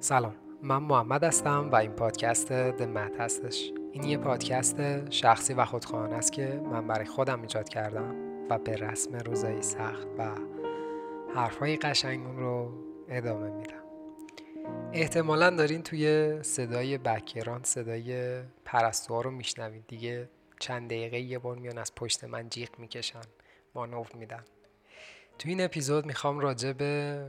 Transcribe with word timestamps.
سلام 0.00 0.34
من 0.62 0.76
محمد 0.76 1.24
هستم 1.24 1.68
و 1.72 1.76
این 1.76 1.92
پادکست 1.92 2.52
دمت 2.52 3.20
هستش. 3.20 3.72
این 3.92 4.04
یه 4.04 4.18
پادکست 4.18 5.10
شخصی 5.10 5.54
و 5.54 5.64
خودخواهانه 5.64 6.14
است 6.14 6.32
که 6.32 6.60
من 6.64 6.86
برای 6.86 7.06
خودم 7.06 7.40
ایجاد 7.40 7.68
کردم 7.68 8.14
و 8.50 8.58
به 8.58 8.76
رسم 8.76 9.16
روزایی 9.18 9.62
سخت 9.62 10.06
و 10.18 10.34
حرفهای 11.34 11.76
قشنگون 11.76 12.36
رو 12.36 12.72
ادامه 13.08 13.50
میدم. 13.50 13.82
احتمالا 14.92 15.50
دارین 15.50 15.82
توی 15.82 16.38
صدای 16.42 16.98
بکیران 16.98 17.62
صدای 17.62 18.40
پرستوها 18.64 19.20
رو 19.20 19.30
میشنوید. 19.30 19.86
دیگه 19.86 20.28
چند 20.60 20.86
دقیقه 20.86 21.20
یه 21.20 21.38
بار 21.38 21.56
میان 21.56 21.78
از 21.78 21.94
پشت 21.94 22.24
من 22.24 22.48
جیغ 22.48 22.78
می‌کشن 22.78 23.20
مانور 23.74 24.08
میدن. 24.14 24.44
تو 25.38 25.48
این 25.48 25.60
اپیزود 25.60 26.06
می‌خوام 26.06 26.38
راجع 26.38 26.72
به 26.72 27.22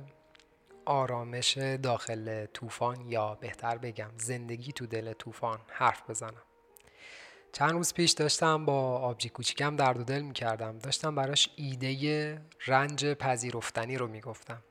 آرامش 0.90 1.58
داخل 1.58 2.46
طوفان 2.46 3.10
یا 3.10 3.36
بهتر 3.36 3.78
بگم 3.78 4.11
زندگی 4.18 4.71
تو 4.71 4.86
دل 4.86 5.14
طوفان 5.14 5.60
حرف 5.68 6.10
بزنم. 6.10 6.42
چند 7.52 7.71
روز 7.71 7.93
پیش 7.93 8.11
داشتم 8.11 8.66
با 8.66 8.97
آبجی 8.97 9.30
کوچیکم 9.30 9.75
درد 9.75 10.00
و 10.00 10.04
دل 10.04 10.21
می‌کردم. 10.21 10.80
داشتم 10.80 11.16
براش 11.16 11.50
ایده 11.56 12.42
رنج 12.68 13.06
پذیرفتنی 13.06 13.97
رو 13.97 14.07
می‌گفتم. 14.07 14.61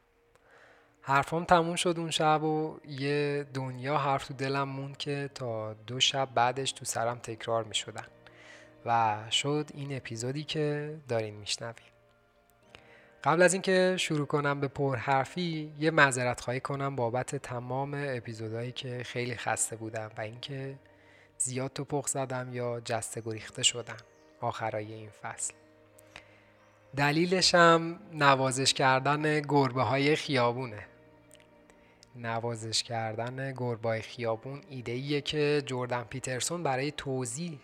حرفام 1.03 1.45
تموم 1.45 1.77
شد 1.77 1.95
اون 1.99 2.11
شب 2.11 2.43
و 2.43 2.79
یه 2.89 3.47
دنیا 3.55 3.99
حرف 3.99 4.27
تو 4.27 4.35
دلم 4.35 4.69
موند 4.69 4.97
که 4.97 5.31
تا 5.35 5.75
دو 5.75 6.01
شب 6.01 6.29
بعدش 6.35 6.73
تو 6.73 6.85
سرم 6.85 7.19
تکرار 7.19 7.65
می‌شدن 7.65 8.07
و 8.87 9.17
شد 9.31 9.71
این 9.75 9.97
اپیزودی 9.97 10.45
که 10.45 10.97
دارین 11.09 11.35
میشنوین. 11.35 11.98
قبل 13.29 13.43
از 13.43 13.53
اینکه 13.53 13.95
شروع 13.99 14.27
کنم 14.27 14.61
به 14.61 14.69
پرحرفی 14.69 15.73
یه 15.79 15.91
معذرت 15.91 16.41
خواهی 16.41 16.61
کنم 16.61 16.97
بابت 16.97 17.37
تمام 17.37 17.95
اپیزودهایی 17.95 18.73
که 18.73 19.03
خیلی 19.05 19.37
خسته 19.37 19.77
بودم 19.77 20.11
و 20.19 20.21
اینکه 20.21 20.79
زیاد 21.39 21.73
تو 21.73 21.85
پخ 21.85 22.07
زدم 22.07 22.55
یا 22.55 22.81
جسته 22.81 23.21
گریخته 23.21 23.63
شدم 23.63 23.97
آخرای 24.41 24.93
این 24.93 25.11
فصل. 25.11 25.55
دلیلش 26.97 27.55
هم 27.55 28.01
نوازش 28.13 28.75
کردن 28.75 29.41
گربه 29.41 29.83
های 29.83 30.17
خیابونه. 30.17 30.87
نوازش 32.17 32.83
کردن 32.83 33.53
گربه 33.53 34.01
خیابون 34.01 34.61
ایده 34.69 34.93
ایه 34.93 35.21
که 35.21 35.63
جردن 35.67 36.03
پیترسون 36.03 36.63
برای 36.63 36.91
توضیح 36.91 37.61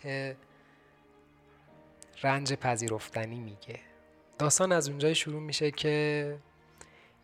رنج 2.22 2.54
پذیرفتنی 2.54 3.40
میگه. 3.40 3.93
داستان 4.38 4.72
از 4.72 4.88
اونجای 4.88 5.14
شروع 5.14 5.40
میشه 5.40 5.70
که 5.70 6.36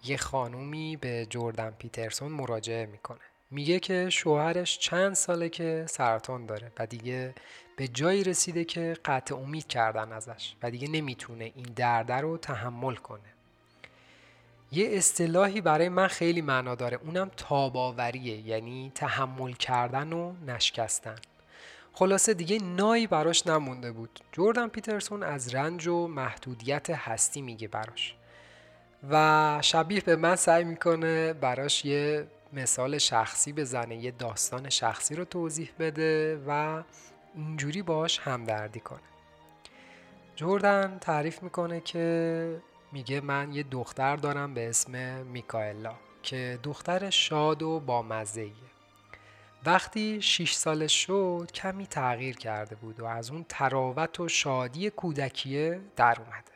یه 0.04 0.16
خانومی 0.16 0.96
به 0.96 1.26
جردن 1.30 1.70
پیترسون 1.70 2.32
مراجعه 2.32 2.86
می‌کنه. 2.86 3.18
میگه 3.50 3.80
که 3.80 4.10
شوهرش 4.10 4.78
چند 4.78 5.14
ساله 5.14 5.48
که 5.48 5.84
سرطان 5.88 6.46
داره 6.46 6.72
و 6.78 6.86
دیگه 6.86 7.34
به 7.76 7.88
جایی 7.88 8.24
رسیده 8.24 8.64
که 8.64 8.96
قطع 9.04 9.34
امید 9.36 9.66
کردن 9.66 10.12
ازش 10.12 10.54
و 10.62 10.70
دیگه 10.70 10.88
نمی‌تونه 10.88 11.52
این 11.56 11.66
درده 11.76 12.14
رو 12.14 12.36
تحمل 12.38 12.94
کنه. 12.94 13.20
یه 14.72 14.88
اصطلاحی 14.92 15.60
برای 15.60 15.88
من 15.88 16.06
خیلی 16.08 16.40
معنا 16.42 16.74
داره 16.74 16.98
اونم 17.04 17.30
تاباوریه 17.36 18.48
یعنی 18.48 18.92
تحمل 18.94 19.52
کردن 19.52 20.12
و 20.12 20.32
نشکستن. 20.46 21.16
خلاصه 22.00 22.34
دیگه 22.34 22.58
نایی 22.62 23.06
براش 23.06 23.46
نمونده 23.46 23.92
بود. 23.92 24.20
جردن 24.32 24.68
پیترسون 24.68 25.22
از 25.22 25.54
رنج 25.54 25.86
و 25.86 26.06
محدودیت 26.06 26.90
هستی 26.90 27.42
میگه 27.42 27.68
براش. 27.68 28.14
و 29.10 29.58
شبیه 29.62 30.00
به 30.00 30.16
من 30.16 30.36
سعی 30.36 30.64
می‌کنه 30.64 31.32
براش 31.32 31.84
یه 31.84 32.26
مثال 32.52 32.98
شخصی 32.98 33.52
بزنه 33.52 33.96
یه 33.96 34.10
داستان 34.10 34.68
شخصی 34.68 35.14
رو 35.14 35.24
توضیح 35.24 35.70
بده 35.78 36.42
و 36.46 36.82
اینجوری 37.34 37.82
باش 37.82 38.18
همدردی 38.18 38.80
کنه. 38.80 39.00
جردن 40.36 40.98
تعریف 41.00 41.42
می‌کنه 41.42 41.80
که 41.80 42.62
میگه 42.92 43.20
من 43.20 43.52
یه 43.52 43.62
دختر 43.62 44.16
دارم 44.16 44.54
به 44.54 44.68
اسم 44.68 45.26
میکائلا 45.26 45.94
که 46.22 46.58
دختر 46.62 47.10
شاد 47.10 47.62
و 47.62 47.80
بامزهیه 47.80 48.69
وقتی 49.66 50.22
6 50.22 50.52
سالش 50.52 51.06
شد 51.06 51.50
کمی 51.54 51.86
تغییر 51.86 52.36
کرده 52.36 52.74
بود 52.76 53.00
و 53.00 53.04
از 53.04 53.30
اون 53.30 53.44
تراوت 53.48 54.20
و 54.20 54.28
شادی 54.28 54.90
کودکیه 54.90 55.80
در 55.96 56.16
اومده. 56.18 56.52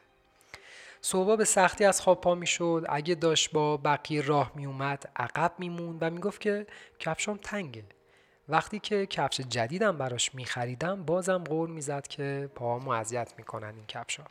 صبح 1.01 1.37
به 1.37 1.45
سختی 1.45 1.85
از 1.85 2.01
خواب 2.01 2.21
پا 2.21 2.35
می‌شد. 2.35 2.87
اگه 2.89 3.15
داشت 3.15 3.53
با 3.53 3.77
بقیه 3.77 4.23
راه 4.23 4.53
می 4.55 4.67
اومد 4.67 5.11
عقب 5.17 5.53
میموند 5.59 6.03
و 6.03 6.11
می‌گفت 6.11 6.41
که 6.41 6.67
کفشام 6.99 7.37
تنگه. 7.37 7.85
وقتی 8.49 8.79
که 8.79 9.07
کفش 9.07 9.41
جدیدم 9.41 9.99
براش 9.99 10.35
میخریدم 10.35 11.03
بازم 11.03 11.45
قول 11.45 11.71
می‌زد 11.71 12.07
که 12.07 12.51
پاهامو 12.55 12.91
اذیت 12.91 13.35
می‌کنن 13.39 13.75
این 13.75 13.87
کفشا. 13.87 14.25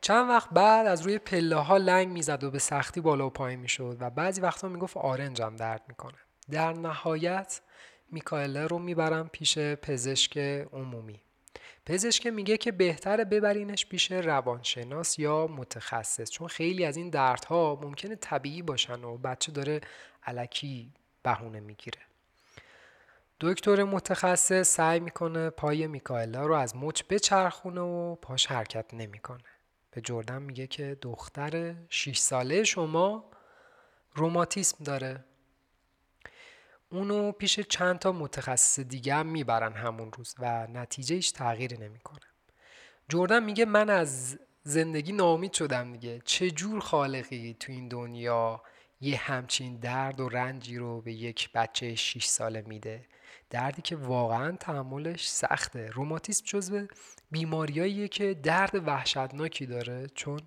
چند 0.00 0.28
وقت 0.28 0.50
بعد 0.50 0.86
از 0.86 1.02
روی 1.02 1.18
پله 1.18 1.56
ها 1.56 1.76
لنگ 1.76 2.08
می‌زد 2.08 2.44
و 2.44 2.50
به 2.50 2.58
سختی 2.58 3.00
بالا 3.00 3.26
و 3.26 3.30
پایین 3.30 3.60
می‌شد 3.60 3.96
و 4.00 4.10
بعضی 4.10 4.40
وقتا 4.40 4.68
می‌گفت 4.68 4.96
آرنجم 4.96 5.56
درد 5.56 5.82
می‌کنه. 5.88 6.18
در 6.50 6.72
نهایت 6.72 7.60
میکائله 8.10 8.66
رو 8.66 8.78
می‌برم 8.78 9.28
پیش 9.28 9.58
پزشک 9.58 10.38
عمومی. 10.72 11.20
پزشک 11.86 12.26
میگه 12.26 12.56
که 12.56 12.72
بهتره 12.72 13.24
ببرینش 13.24 13.86
پیش 13.86 14.12
روانشناس 14.12 15.18
یا 15.18 15.46
متخصص 15.46 16.30
چون 16.30 16.48
خیلی 16.48 16.84
از 16.84 16.96
این 16.96 17.10
دردها 17.10 17.80
ممکنه 17.82 18.16
طبیعی 18.16 18.62
باشن 18.62 19.04
و 19.04 19.16
بچه 19.16 19.52
داره 19.52 19.80
علکی 20.26 20.92
بهونه 21.22 21.60
می‌گیره. 21.60 21.98
دکتر 23.40 23.84
متخصص 23.84 24.74
سعی 24.74 25.00
می‌کنه 25.00 25.50
پای 25.50 25.86
میکائلا 25.86 26.46
رو 26.46 26.54
از 26.54 26.76
مچ 26.76 27.02
بچرخونه 27.10 27.80
و 27.80 28.14
پاش 28.14 28.46
حرکت 28.46 28.94
نمی‌کنه. 28.94 29.44
به 29.90 30.00
جردن 30.00 30.42
میگه 30.42 30.66
که 30.66 30.98
دختر 31.02 31.74
6 31.88 32.18
ساله 32.18 32.64
شما 32.64 33.30
روماتیسم 34.14 34.84
داره. 34.84 35.24
اونو 36.90 37.32
پیش 37.32 37.60
چند 37.60 37.98
تا 37.98 38.12
متخصص 38.12 38.80
دیگه 38.80 39.14
هم 39.14 39.26
می‌برن 39.26 39.72
همون 39.72 40.12
روز 40.12 40.34
و 40.38 40.66
نتیجه 40.66 41.14
هیچ 41.16 41.32
تغییری 41.32 41.76
نمی‌کنه. 41.76 42.20
جردن 43.08 43.44
میگه 43.44 43.64
من 43.64 43.90
از 43.90 44.38
زندگی 44.62 45.12
ناامید 45.12 45.52
شدم 45.52 45.92
دیگه. 45.92 46.22
چه 46.24 46.50
جور 46.50 46.80
خالقی 46.80 47.56
تو 47.60 47.72
این 47.72 47.88
دنیا 47.88 48.62
یه 49.00 49.16
همچین 49.16 49.76
درد 49.76 50.20
و 50.20 50.28
رنجی 50.28 50.76
رو 50.76 51.00
به 51.00 51.12
یک 51.12 51.52
بچه 51.52 51.94
6 51.94 52.24
ساله 52.24 52.62
میده؟ 52.66 53.06
دردی 53.50 53.82
که 53.82 53.96
واقعا 53.96 54.56
تحملش 54.56 55.28
سخته. 55.30 55.90
روماتیسم 55.90 56.44
جزو 56.46 56.86
بیماریاییه 57.30 58.08
که 58.08 58.34
درد 58.34 58.88
وحشتناکی 58.88 59.66
داره 59.66 60.06
چون 60.14 60.40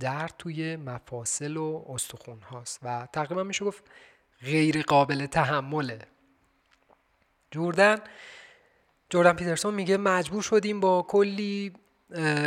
درد 0.00 0.34
توی 0.38 0.76
مفاصل 0.76 1.56
و 1.56 1.84
استخون 1.88 2.40
هاست 2.40 2.80
و 2.82 3.08
تقریبا 3.12 3.42
میشه 3.42 3.64
گفت 3.64 3.84
غیر 4.42 4.82
قابل 4.82 5.26
تحمله. 5.26 5.98
جوردن 7.50 7.98
جوردن 9.10 9.32
پیترسون 9.32 9.74
میگه 9.74 9.96
مجبور 9.96 10.42
شدیم 10.42 10.80
با 10.80 11.02
کلی 11.08 11.72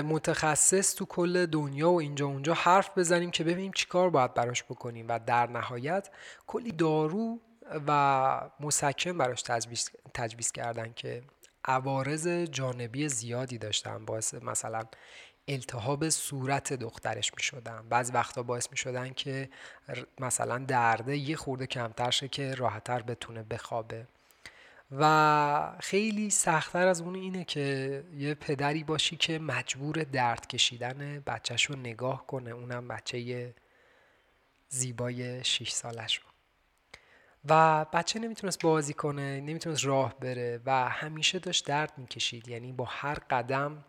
متخصص 0.03 0.95
تو 0.95 1.05
کل 1.05 1.45
دنیا 1.45 1.91
و 1.91 1.99
اینجا 1.99 2.25
اونجا 2.25 2.53
حرف 2.53 2.97
بزنیم 2.97 3.31
که 3.31 3.43
ببینیم 3.43 3.71
چیکار 3.71 4.09
باید 4.09 4.33
براش 4.33 4.63
بکنیم 4.63 5.05
و 5.09 5.19
در 5.19 5.47
نهایت 5.47 6.09
کلی 6.47 6.71
دارو 6.71 7.39
و 7.87 8.49
مسکن 8.59 9.17
براش 9.17 9.41
تجویز, 9.41 9.89
تجویز 10.13 10.51
کردن 10.51 10.93
که 10.93 11.23
عوارض 11.65 12.27
جانبی 12.27 13.09
زیادی 13.09 13.57
داشتن 13.57 14.05
باعث 14.05 14.33
مثلا 14.33 14.83
التهاب 15.53 16.09
صورت 16.09 16.73
دخترش 16.73 17.31
می 17.37 17.43
شدن 17.43 17.89
بعض 17.89 18.11
وقتا 18.13 18.43
باعث 18.43 18.67
می 18.71 18.77
شدن 18.77 19.13
که 19.13 19.49
مثلا 20.19 20.57
درده 20.57 21.17
یه 21.17 21.35
خورده 21.35 21.67
کمتر 21.67 22.11
شه 22.11 22.27
که 22.27 22.55
راحتتر 22.55 23.01
بتونه 23.01 23.43
بخوابه. 23.43 24.07
و 24.91 25.77
خیلی 25.79 26.29
سختتر 26.29 26.87
از 26.87 27.01
اون 27.01 27.15
اینه 27.15 27.43
که 27.43 28.03
یه 28.17 28.33
پدری 28.33 28.83
باشی 28.83 29.15
که 29.15 29.39
مجبور 29.39 29.95
درد 29.95 30.47
کشیدن 30.47 31.23
بچهش 31.27 31.65
رو 31.65 31.75
نگاه 31.75 32.27
کنه. 32.27 32.51
اونم 32.51 32.87
بچه 32.87 33.53
زیبای 34.69 35.43
6 35.43 35.71
سالش 35.71 36.15
رو. 36.15 36.23
و 37.49 37.85
بچه 37.93 38.19
نمی‌تونست 38.19 38.61
بازی 38.61 38.93
کنه 38.93 39.41
نمی‌تونست 39.41 39.85
راه 39.85 40.19
بره 40.19 40.61
و 40.65 40.89
همیشه 40.89 41.39
داشت 41.39 41.65
درد 41.65 41.93
می‌کشید. 41.97 42.47
یعنی 42.47 42.71
با 42.71 42.85
هر 42.85 43.17
قدم 43.29 43.85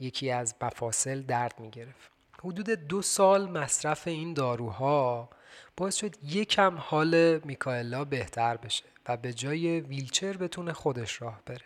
یکی 0.00 0.30
از 0.30 0.54
مفاصل 0.62 1.22
درد 1.22 1.54
می 1.60 1.70
گرفت. 1.70 2.10
حدود 2.44 2.70
دو 2.70 3.02
سال 3.02 3.50
مصرف 3.50 4.08
این 4.08 4.34
داروها 4.34 5.30
باعث 5.76 5.96
شد 5.96 6.16
یکم 6.24 6.76
حال 6.78 7.38
میکائلا 7.44 8.04
بهتر 8.04 8.56
بشه 8.56 8.84
و 9.08 9.16
به 9.16 9.32
جای 9.32 9.80
ویلچر 9.80 10.36
بتونه 10.36 10.72
خودش 10.72 11.22
راه 11.22 11.40
بره. 11.46 11.64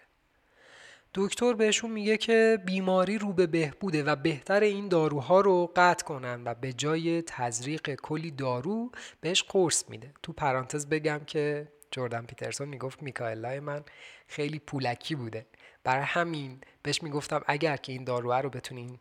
دکتر 1.15 1.53
بهشون 1.53 1.91
میگه 1.91 2.17
که 2.17 2.59
بیماری 2.67 3.19
رو 3.19 3.33
به 3.33 3.47
بهبوده 3.47 4.03
و 4.03 4.17
بهتر 4.17 4.61
این 4.61 4.89
داروها 4.89 5.41
رو 5.41 5.73
قطع 5.77 6.05
کنن 6.05 6.43
و 6.45 6.55
به 6.55 6.73
جای 6.73 7.23
تزریق 7.23 7.95
کلی 7.95 8.31
دارو 8.31 8.91
بهش 9.21 9.43
قرص 9.43 9.85
میده 9.89 10.11
تو 10.23 10.33
پرانتز 10.33 10.87
بگم 10.87 11.21
که 11.27 11.69
جردن 11.91 12.23
پیترسون 12.27 12.69
می‌گفت 12.69 13.03
میکائلای 13.03 13.61
من 13.61 13.85
خیلی 14.29 14.59
پولکی 14.59 15.15
بوده 15.15 15.47
برای 15.85 16.05
همین 16.05 16.61
بهش 16.83 17.03
می‌گفتم 17.03 17.43
اگر 17.47 17.77
که 17.77 17.93
این 17.93 18.05
داروه 18.05 18.37
رو 18.39 18.51
بتونین 18.51 18.99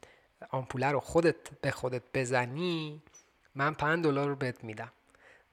آمپوله 0.50 0.92
رو 0.92 1.00
خودت 1.00 1.36
به 1.62 1.72
خودت 1.72 2.04
بزنی 2.14 3.02
من 3.56 3.74
5 3.74 4.04
دلار 4.04 4.28
رو 4.30 4.36
بهت 4.36 4.64
میدم. 4.64 4.92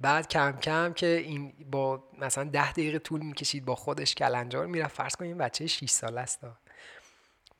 بعد 0.00 0.28
کم 0.28 0.52
کم 0.52 0.92
که 0.92 1.06
این 1.06 1.52
با 1.70 2.04
مثلا 2.18 2.44
ده 2.44 2.72
دقیقه 2.72 2.98
طول 2.98 3.20
می‌کشید 3.20 3.64
با 3.64 3.74
خودش 3.74 4.14
کلنجار 4.14 4.66
می‌رفت. 4.66 4.96
فرض 4.96 5.16
کنیم 5.16 5.38
بچه 5.38 5.66
6 5.66 5.90
ساله 5.90 6.20
است 6.20 6.40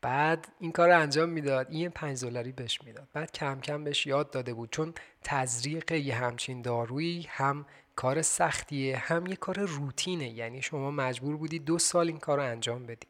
بعد 0.03 0.49
این 0.61 0.73
کار 0.73 0.89
رو 0.89 1.01
انجام 1.01 1.29
می‌داد. 1.29 1.67
این 1.71 1.91
5 1.91 2.25
دلاری 2.25 2.53
بهش 2.53 2.83
می‌داد. 2.83 3.09
بعد 3.13 3.33
کم 3.33 3.61
کم 3.61 3.85
بهش 3.85 4.07
یاد 4.07 4.31
داده 4.31 4.55
بود. 4.55 4.71
چون 4.71 4.95
تزریق 5.23 5.93
یه 5.93 6.15
همچین 6.15 6.63
دارویی 6.63 7.27
هم 7.31 7.67
کار 7.97 8.23
سختیه 8.23 8.97
هم 8.97 9.27
یه 9.27 9.37
کار 9.37 9.59
روتینه. 9.59 10.29
یعنی 10.29 10.63
شما 10.63 10.91
مجبور 10.91 11.37
بودی 11.37 11.59
دو 11.59 11.79
سال 11.79 12.07
این 12.07 12.19
کار 12.19 12.39
رو 12.39 12.45
انجام 12.45 12.87
بدی. 12.87 13.07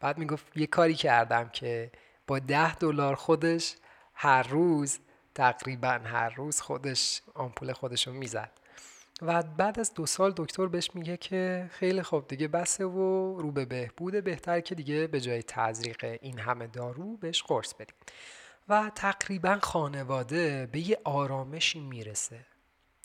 بعد 0.00 0.18
می‌گفت 0.18 0.56
یه 0.56 0.66
کاری 0.66 0.94
کردم 0.94 1.48
که 1.48 1.92
با 2.26 2.38
ده 2.38 2.74
دلار 2.74 3.14
خودش 3.14 3.74
هر 4.14 4.42
روز 4.42 4.98
تقریبا 5.34 5.88
هر 5.88 6.34
روز 6.34 6.60
خودش 6.60 7.22
آمپول 7.34 7.72
خودش 7.72 8.06
رو 8.06 8.12
می‌زد. 8.12 8.50
و 9.22 9.42
بعد 9.42 9.80
از 9.80 9.94
دو 9.94 10.06
سال 10.06 10.32
دکتر 10.36 10.66
بهش 10.66 10.90
میگه 10.94 11.16
که 11.16 11.70
خیلی 11.72 12.02
خوب 12.02 12.28
دیگه 12.28 12.48
بسه 12.48 12.84
و 12.84 13.38
رو 13.40 13.52
به 13.52 13.64
بهبوده 13.64 14.20
بهتر 14.20 14.60
که 14.60 14.74
دیگه 14.74 15.06
به 15.06 15.20
جای 15.20 15.42
تزریق 15.42 16.18
این 16.20 16.38
همه 16.38 16.66
دارو 16.66 17.16
بهش 17.16 17.42
قرص 17.42 17.74
بدیم 17.74 17.96
و 18.68 18.90
تقریبا 18.94 19.58
خانواده 19.62 20.68
به 20.72 20.88
یه 20.88 21.00
آرامشی 21.04 21.80
می‌رسه. 21.80 22.46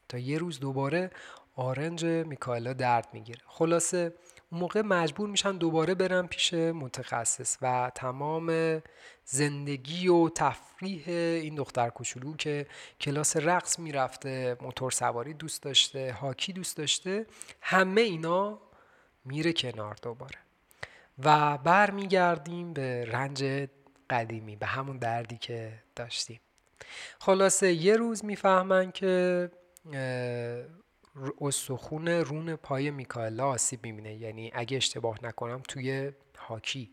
تا 0.09 0.17
یه 0.17 0.37
روز 0.37 0.59
دوباره 0.59 1.11
آرنج 1.55 2.05
میکایلا 2.05 2.73
درد 2.73 3.07
می‌گیره. 3.13 3.41
خلاصه 3.47 4.13
موقع 4.51 4.81
مجبور 4.81 5.29
میشن 5.29 5.57
دوباره 5.57 5.95
برن 5.95 6.27
پیش 6.27 6.53
متخصص 6.53 7.57
و 7.61 7.91
تمام 7.95 8.81
زندگی 9.25 10.07
و 10.07 10.29
تفریح 10.29 11.03
این 11.07 11.55
دختر 11.55 11.89
کوچولو 11.89 12.35
که 12.35 12.67
کلاس 13.01 13.37
رقص 13.37 13.79
می‌رفته 13.79 14.57
موتور 14.61 14.91
سواری 14.91 15.33
دوست 15.33 15.63
داشته 15.63 16.13
هاکی 16.13 16.53
دوست 16.53 16.77
داشته 16.77 17.25
همه 17.61 18.01
اینا 18.01 18.59
میره 19.25 19.53
کنار 19.53 19.97
دوباره. 20.01 20.37
و 21.23 21.57
برمیگردیم 21.57 22.73
به 22.73 23.05
رنج 23.05 23.67
قدیمی 24.09 24.55
به 24.55 24.65
همون 24.65 24.97
دردی 24.97 25.37
که 25.37 25.73
داشتیم. 25.95 26.39
خلاصه 27.19 27.73
یه 27.73 27.95
روز 27.95 28.25
می‌فهمن 28.25 28.91
که 28.91 29.51
استخون 31.41 32.07
رون 32.07 32.55
پای 32.55 32.91
میکائلا 32.91 33.47
آسیب 33.47 33.85
می‌بینه. 33.85 34.15
یعنی 34.15 34.51
اگه 34.53 34.77
اشتباه 34.77 35.25
نکنم 35.25 35.61
توی 35.67 36.11
هاکی. 36.37 36.91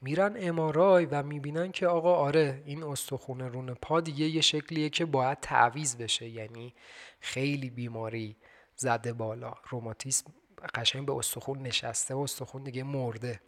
میرن 0.00 0.36
امارای 0.38 1.06
و 1.06 1.22
می‌بینن 1.22 1.72
که 1.72 1.86
آقا 1.86 2.14
آره 2.14 2.62
این 2.66 2.82
استخون 2.82 3.40
رون 3.40 3.74
پا 3.74 4.00
دیگه 4.00 4.26
یه 4.26 4.40
شکلیه 4.40 4.90
که 4.90 5.04
باید 5.04 5.40
تعویز 5.40 5.98
بشه. 5.98 6.28
یعنی 6.28 6.74
خیلی 7.20 7.70
بیماری 7.70 8.36
زده 8.76 9.12
بالا. 9.12 9.54
روماتیسم 9.68 10.32
قشنگ 10.74 11.06
به 11.06 11.12
استخون 11.12 11.58
نشسته 11.58 12.14
و 12.14 12.18
استخون 12.18 12.62
دیگه 12.62 12.82
مرده. 12.82 13.40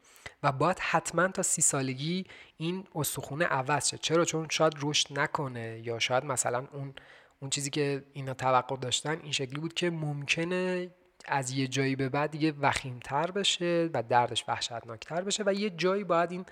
و 0.43 0.53
باید 0.53 0.79
حتما 0.79 1.29
تا 1.29 1.43
سی 1.43 1.63
سالگی 1.63 2.27
این 2.57 2.85
استخونه 2.95 3.45
عوض 3.45 3.89
شه. 3.89 3.99
چرا؟ 3.99 4.25
چون 4.25 4.47
شاید 4.51 4.73
رشد 4.83 5.19
نکنه 5.19 5.81
یا 5.85 5.99
شاید 5.99 6.25
مثلا 6.25 6.67
اون 6.73 6.95
اون 7.43 7.51
چیزی 7.51 7.71
که 7.71 8.05
اینا 8.13 8.35
توقع 8.35 8.77
داشتن 8.77 9.21
این 9.23 9.33
شکلی 9.33 9.61
بود 9.61 9.75
که 9.75 9.91
ممکنه 9.91 10.91
از 11.25 11.51
یه 11.51 11.67
جایی 11.67 11.97
به 11.97 12.09
بعد 12.09 12.31
دیگه 12.31 12.55
وخیمتر 12.61 13.31
بشه 13.31 13.91
و 13.95 14.03
دردش 14.03 14.45
وحشتناکتر 14.49 15.23
بشه 15.23 15.43
و 15.47 15.55
یه 15.55 15.71
جایی 15.71 16.05
باید 16.05 16.33
این 16.33 16.45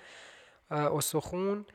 استخون 0.71 1.65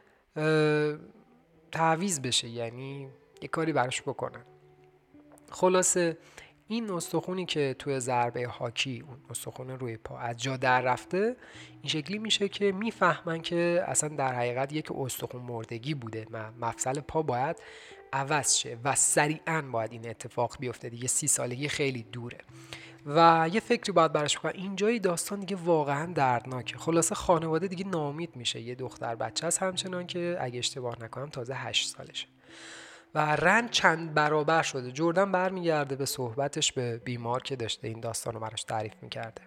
تعویز 1.72 2.22
بشه 2.22 2.48
یعنی 2.48 3.08
یه 3.42 3.48
کاری 3.48 3.72
براش 3.72 4.02
بکنن. 4.02 4.44
خلاصه 5.50 6.19
این 6.69 6.90
استخونی 6.90 7.46
که 7.46 7.76
توی 7.78 8.00
ضربه 8.00 8.46
هاکی 8.48 9.04
اون 9.08 9.19
استخون 9.30 9.70
روی 9.70 9.96
پا 9.96 10.19
از 10.19 10.36
جا 10.36 10.56
در 10.56 10.80
رفته 10.80 11.36
این 11.70 11.88
شکلی 11.88 12.19
میشه 12.19 12.48
که 12.48 12.72
می‌فهمن 12.72 13.42
که 13.42 13.84
اصلا 13.86 14.08
در 14.08 14.34
حقیقت 14.34 14.72
یک 14.72 14.92
استخون 14.92 15.42
مردگی 15.42 15.94
بوده 15.94 16.26
مفصل 16.60 17.00
پا 17.00 17.22
باید 17.22 17.56
عوض 18.16 18.54
شه 18.54 18.78
و 18.84 18.94
سریعا 18.94 19.62
باید 19.72 19.92
این 19.92 20.08
اتفاق 20.08 20.56
بیفته 20.60 20.88
دیگه. 20.88 21.08
سی 21.08 21.26
سالگی 21.26 21.68
خیلی 21.68 22.02
دوره. 22.02 22.38
و 23.06 23.48
یه 23.52 23.60
فکری 23.60 23.92
باید 23.92 24.12
براش 24.12 24.38
بکنم 24.38 24.52
اینجای 24.54 24.98
داستان 24.98 25.40
دیگه 25.40 25.56
واقعا 25.56 26.12
دردناکه. 26.12 26.78
خلاصه 26.78 27.14
خانواده 27.14 27.68
دیگه 27.68 27.86
نامید 27.86 28.36
میشه. 28.36 28.60
یه 28.60 28.74
دختر 28.74 29.14
بچه 29.14 29.46
هست 29.46 29.62
همچنان 29.62 30.06
که 30.06 30.36
اگه 30.40 30.58
اشتباه 30.58 31.02
نکنم 31.02 31.28
تازه 31.28 31.54
هشت 31.54 31.88
سالشه. 31.88 32.26
و 33.14 33.18
رنج 33.18 33.70
چند 33.70 34.14
برابر 34.14 34.62
شده. 34.62 34.92
جردن 34.92 35.32
برمیگرده 35.32 35.96
به 35.96 36.04
صحبتش 36.06 36.72
به 36.72 36.98
بیمار 36.98 37.42
که 37.42 37.56
داشته 37.56 37.88
این 37.88 38.00
داستان 38.00 38.34
رو 38.34 38.40
براش 38.40 38.64
تعریف 38.64 38.94
می‌کرده. 39.02 39.42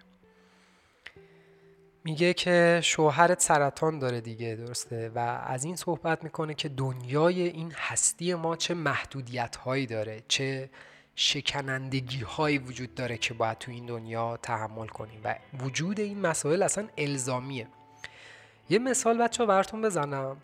میگه 2.04 2.34
که 2.34 2.80
شوهرت 2.82 3.40
سرطان 3.40 3.98
داره 3.98 4.20
دیگه 4.20 4.54
درسته؟ 4.54 5.12
و 5.14 5.18
از 5.46 5.64
این 5.64 5.76
صحبت 5.76 6.24
می‌کنه 6.24 6.54
که 6.54 6.68
دنیای 6.68 7.42
این 7.42 7.72
هستی 7.76 8.34
ما 8.34 8.56
چه 8.56 8.74
محدودیت 8.74 9.56
هایی 9.56 9.86
داره 9.86 10.22
چه 10.28 10.70
شکنندگی 11.14 12.20
هایی 12.20 12.58
وجود 12.58 12.94
داره 12.94 13.16
که 13.16 13.34
باید 13.34 13.58
تو 13.58 13.70
این 13.70 13.86
دنیا 13.86 14.36
تحمل 14.36 14.86
کنیم. 14.86 15.20
و 15.24 15.34
وجود 15.58 16.00
این 16.00 16.20
مسائل 16.20 16.62
اصلا 16.62 16.88
الزامیه. 16.98 17.66
یه 18.70 18.78
مثال 18.78 19.18
بچه 19.18 19.46
براتون 19.46 19.82
بزنم. 19.82 20.36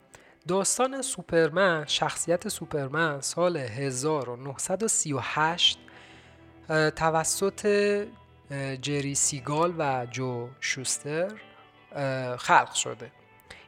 داستان 0.49 1.03
سوپرمن 1.03 1.85
شخصیت 1.87 2.49
سوپرمن 2.49 3.21
سال 3.21 3.57
1938 3.57 5.79
توسط 6.97 7.67
جری 8.83 9.15
سیگال 9.15 9.75
و 9.79 10.07
جو 10.11 10.49
شوستر 10.61 11.33
خلق 12.39 12.73
شده. 12.73 13.11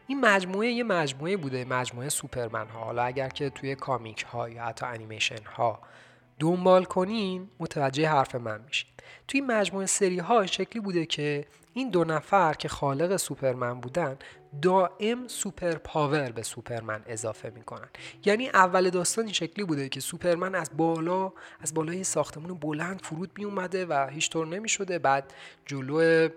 این 0.07 0.21
مجموعه 0.21 0.69
یه 0.69 0.85
مجموعه 0.85 1.37
بوده 1.37 1.65
مجموعه 1.65 2.09
سوپرمن 2.09 2.69
ها. 2.69 2.81
حالا 2.85 3.03
اگر 3.03 3.29
که 3.29 3.51
توی 3.51 3.75
comic 3.75 4.23
ها 4.23 4.49
یا 4.49 4.65
حتی 4.65 4.87
انیمیشن 4.87 5.45
ها 5.45 5.79
دنبال 6.39 6.85
کنین 6.85 7.49
متوجه 7.61 8.09
حرف 8.09 8.35
من 8.35 8.61
میشین. 8.67 8.91
توی 9.29 9.41
مجموعه 9.41 9.87
سری 9.87 10.19
ها 10.19 10.47
شکلی 10.47 10.83
بوده 10.83 11.07
که 11.07 11.45
این 11.75 11.91
دو 11.91 12.05
نفر 12.05 12.55
که 12.55 12.69
خالق 12.69 13.17
سوپرمن 13.17 13.81
بودن 13.81 14.17
دائم 14.63 15.29
superpower 15.29 16.33
به 16.33 16.43
سوپرمن 16.43 17.03
اضافه 17.07 17.51
می‌کنن. 17.51 17.89
یعنی 18.25 18.49
اول 18.49 18.91
داستان 18.91 19.25
این 19.25 19.33
شکلی 19.33 19.65
بوده 19.65 19.89
که 19.89 20.01
سوپرمن 20.01 20.55
از 20.55 20.71
بالا 20.77 21.33
از 21.61 21.75
بالای 21.75 22.05
ساختمون 22.05 22.55
بلند 22.55 23.01
فرود 23.03 23.31
می 23.39 23.45
اومده 23.45 23.87
و 23.87 24.09
هیچ 24.11 24.31
طور 24.31 24.47
نمی 24.47 24.69
شده 24.69 24.99
بعد 24.99 25.33
جلو 25.67 26.29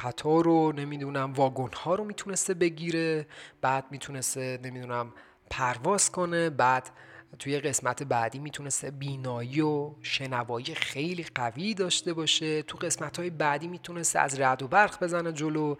قطار 0.00 0.44
رو 0.44 0.72
نمی‌دونم 0.72 1.32
واگن 1.32 1.70
ها 1.76 1.94
رو 1.94 2.04
می‌تونسته 2.04 2.54
بگیره 2.54 3.26
بعد 3.60 3.84
می‌تونسته 3.90 4.60
نمی‌دونم 4.62 5.12
پرواز 5.50 6.12
کنه 6.12 6.50
بعد 6.50 6.90
توی 7.38 7.60
قسمت 7.60 8.02
بعدی 8.02 8.38
می‌تونسته 8.38 8.90
بینایی 8.90 9.60
و 9.60 9.94
شنوایی 10.02 10.74
خیلی 10.74 11.26
قوی 11.34 11.74
داشته 11.74 12.12
باشه. 12.12 12.62
تو 12.62 12.78
قسمت 12.78 13.18
های 13.18 13.30
بعدی 13.30 13.68
می‌تونسته 13.68 14.18
از 14.18 14.40
رد 14.40 14.62
و 14.62 14.68
برق 14.68 15.04
بزنه 15.04 15.32
جلو. 15.32 15.76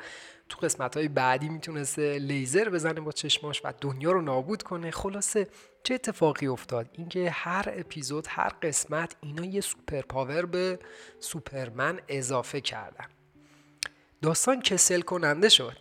تو 0.48 0.58
قسمت 0.58 0.96
های 0.96 1.08
بعدی 1.08 1.48
می‌تونسته 1.48 2.18
لیزر 2.18 2.68
بزنه 2.68 3.00
با 3.00 3.12
چشماش 3.12 3.60
و 3.64 3.72
دنیا 3.80 4.12
رو 4.12 4.22
نابود 4.22 4.62
کنه. 4.62 4.90
خلاصه 4.90 5.48
چه 5.82 5.94
اتفاقی 5.94 6.46
افتاد؟ 6.46 6.88
اینکه 6.92 7.30
هر 7.30 7.64
اپیزود 7.72 8.26
هر 8.28 8.48
قسمت 8.62 9.16
اینا 9.20 9.44
یه 9.44 9.60
superpower 9.60 10.46
به 10.46 10.78
سوپرمن 11.20 12.00
اضافه 12.08 12.60
کردن. 12.60 13.06
داستان 14.22 14.60
کسل 14.62 15.00
کننده 15.00 15.48
شد. 15.48 15.76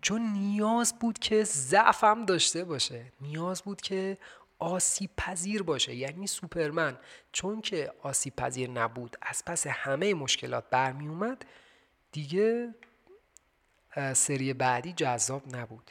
چون 0.00 0.22
نیاز 0.22 0.98
بود 0.98 1.18
که 1.18 1.44
ضعفم 1.44 2.24
داشته 2.24 2.64
باشه. 2.64 3.12
نیاز 3.20 3.62
بود 3.62 3.80
که 3.80 4.18
آسیب 4.58 5.10
پذیر 5.16 5.62
باشه. 5.62 5.94
یعنی 5.94 6.26
سوپرمن. 6.26 6.98
چون 7.32 7.60
که 7.60 7.92
آسیب 8.02 8.36
پذیر 8.36 8.70
نبود 8.70 9.16
از 9.22 9.44
پس 9.44 9.66
همه 9.66 10.14
مشکلات 10.14 10.64
برمی 10.70 11.08
اومد 11.08 11.44
دیگه 12.12 12.74
سری 14.14 14.52
بعدی 14.52 14.92
جذاب 14.92 15.56
نبود. 15.56 15.90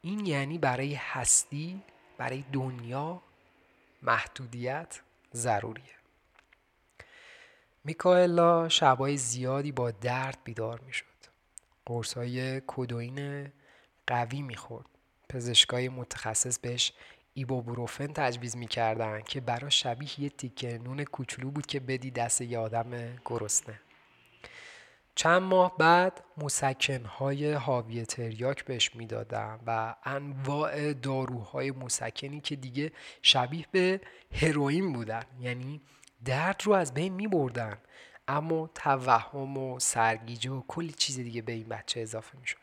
این 0.00 0.26
یعنی 0.26 0.58
برای 0.58 0.94
هستی 0.94 1.82
برای 2.18 2.44
دنیا 2.52 3.22
محدودیت 4.02 5.00
ضروریه. 5.34 5.97
میکائلا 7.88 8.68
شبای 8.68 9.16
زیادی 9.16 9.72
با 9.72 9.90
درد 9.90 10.38
بیدار 10.44 10.80
می‌شد. 10.86 11.04
قرص 11.86 12.14
های 12.14 12.62
کدوین 12.66 13.48
قوی 14.06 14.42
می‌خورد. 14.42 14.86
پزشکای 15.28 15.88
متخصص 15.88 16.58
بهش 16.58 16.92
ایبوبروفن 17.34 18.06
تجویز 18.06 18.56
می‌کردن 18.56 19.20
که 19.20 19.40
برا 19.40 19.70
شبیه 19.70 20.20
یه 20.20 20.28
تیکه 20.28 20.78
نون 20.78 21.04
کوچولو 21.04 21.50
بود 21.50 21.66
که 21.66 21.80
بدی 21.80 22.10
دست 22.10 22.40
یه 22.40 22.58
آدم 22.58 23.18
گرسنه. 23.24 23.80
چند 25.14 25.42
ماه 25.42 25.76
بعد 25.78 26.24
مسکنهای 26.38 27.52
حاوی 27.52 28.06
تریاک 28.06 28.64
بهش 28.64 28.94
می‌دادن 28.94 29.60
و 29.66 29.94
انواع 30.04 30.92
داروهای 30.92 31.70
مسکنی 31.70 32.40
که 32.40 32.56
دیگه 32.56 32.92
شبیه 33.22 33.66
به 33.72 34.00
هروئین 34.32 34.92
بودن. 34.92 35.24
یعنی 35.40 35.80
درد 36.24 36.62
رو 36.64 36.72
از 36.72 36.94
بین 36.94 37.12
می 37.12 37.28
بردن 37.28 37.78
اما 38.28 38.70
توهم 38.74 39.58
و 39.58 39.80
سرگیجه 39.80 40.50
و 40.50 40.62
کلی 40.68 40.92
چیز 40.92 41.16
دیگه 41.16 41.42
به 41.42 41.52
این 41.52 41.68
بچه 41.68 42.00
اضافه 42.00 42.38
می 42.38 42.46
شد 42.46 42.56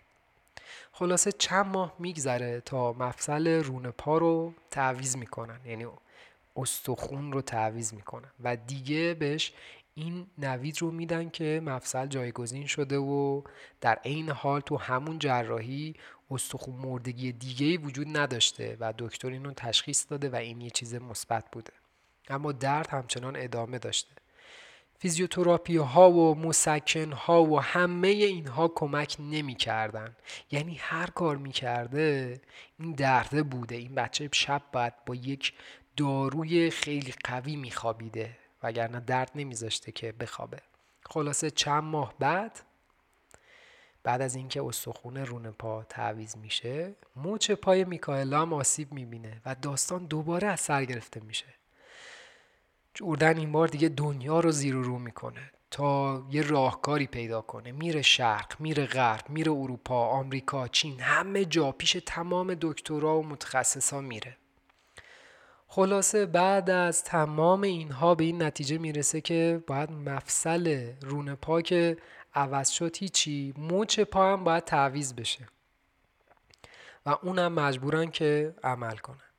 خلاصه 0.91 1.31
چند 1.31 1.65
ماه 1.65 1.95
میگذره 1.99 2.61
تا 2.61 2.93
مفصل 2.93 3.47
رون 3.47 3.91
پا 3.91 4.17
رو 4.17 4.53
تعویز 4.71 5.17
می‌کنن. 5.17 5.59
یعنی 5.65 5.85
استخون 6.57 7.31
رو 7.31 7.41
تعویز 7.41 7.93
می‌کنن. 7.93 8.29
و 8.43 8.55
دیگه 8.55 9.13
بهش 9.13 9.53
این 9.95 10.27
نوید 10.37 10.81
رو 10.81 10.91
میدن 10.91 11.29
که 11.29 11.61
مفصل 11.65 12.07
جایگزین 12.07 12.67
شده 12.67 12.97
و 12.97 13.41
در 13.81 13.95
عین 14.05 14.29
حال 14.29 14.61
تو 14.61 14.77
همون 14.77 15.19
جراحی 15.19 15.95
استخون 16.31 16.75
مردگی 16.75 17.31
دیگه 17.31 17.77
وجود 17.77 18.17
نداشته 18.17 18.77
و 18.79 18.93
دکتر 18.97 19.27
اینو 19.27 19.51
تشخیص 19.53 20.05
داده 20.09 20.29
و 20.29 20.35
این 20.35 20.61
یه 20.61 20.69
چیز 20.69 20.95
مثبت 20.95 21.45
بوده. 21.51 21.73
اما 22.29 22.51
درد 22.51 22.87
همچنان 22.87 23.35
ادامه 23.35 23.79
داشته. 23.79 24.11
فیزیوتراپی 24.99 25.77
ها 25.77 26.11
و 26.11 26.35
مسکن 26.35 27.11
ها 27.11 27.43
و 27.43 27.61
همه 27.61 28.07
اینها 28.07 28.67
کمک 28.67 29.15
نمی 29.19 29.55
کردن. 29.55 30.15
یعنی 30.51 30.75
هر 30.75 31.07
کار 31.07 31.35
می 31.37 31.51
کرده 31.51 32.41
این 32.79 32.91
درده 32.91 33.43
بوده. 33.43 33.75
این 33.75 33.95
بچه 33.95 34.29
شب 34.31 34.61
باید 34.71 34.93
با 35.05 35.15
یک 35.15 35.53
داروی 35.97 36.69
خیلی 36.69 37.13
قوی 37.23 37.55
می 37.55 37.71
خوابیده 37.71 38.37
وگرنه 38.63 38.99
درد 38.99 39.31
نمیذاشته 39.35 39.91
که 39.91 40.11
بخوابه. 40.11 40.57
خلاصه 41.05 41.49
چند 41.49 41.83
ماه 41.83 42.13
بعد 42.19 42.59
بعد 44.03 44.21
از 44.21 44.35
اینکه 44.35 44.63
استخون 44.63 45.17
رون 45.17 45.51
پا 45.51 45.83
تعویز 45.83 46.37
میشه 46.37 46.95
موچ 47.15 47.51
پای 47.51 47.83
میکائلا 47.83 48.41
هم 48.41 48.53
آسیب 48.53 48.93
می‌بینه 48.93 49.41
و 49.45 49.55
داستان 49.55 50.05
دوباره 50.05 50.47
از 50.47 50.59
سر 50.59 50.85
گرفته 50.85 51.19
میشه. 51.19 51.45
جوردن 52.95 53.37
این 53.37 53.51
بار 53.51 53.67
دیگه 53.67 53.89
دنیا 53.89 54.39
رو 54.39 54.51
زیر 54.51 54.75
و 54.75 54.83
رو 54.83 54.99
می‌کنه 54.99 55.51
تا 55.71 56.23
یه 56.31 56.41
راهکاری 56.41 57.07
پیدا 57.07 57.41
کنه. 57.41 57.71
میره 57.71 58.01
شرق 58.01 58.55
میره 58.59 58.85
غرب 58.85 59.29
میره 59.29 59.51
اروپا 59.51 60.07
آمریکا 60.07 60.67
چین 60.67 60.99
همه 60.99 61.45
جا 61.45 61.71
پیش 61.71 61.97
تمام 62.05 62.57
دکترا 62.61 63.19
و 63.19 63.25
متخصصا 63.25 64.01
میره. 64.01 64.37
خلاصه 65.67 66.25
بعد 66.25 66.69
از 66.69 67.03
تمام 67.03 67.61
اینها 67.61 68.15
به 68.15 68.23
این 68.23 68.43
نتیجه 68.43 68.77
می‌رسه 68.77 69.21
که 69.21 69.63
باید 69.67 69.91
مفصل 69.91 70.91
رون 71.01 71.35
پا 71.35 71.61
که 71.61 71.97
عوض 72.33 72.69
شد 72.69 72.97
هیچی. 72.97 73.53
موچ 73.57 73.99
پا 73.99 74.33
هم 74.33 74.43
باید 74.43 74.63
تعویز 74.63 75.15
بشه. 75.15 75.47
و 77.05 77.17
اونم 77.23 77.53
مجبورن 77.53 78.11
که 78.11 78.55
عمل 78.63 78.97
کنن. 78.97 79.34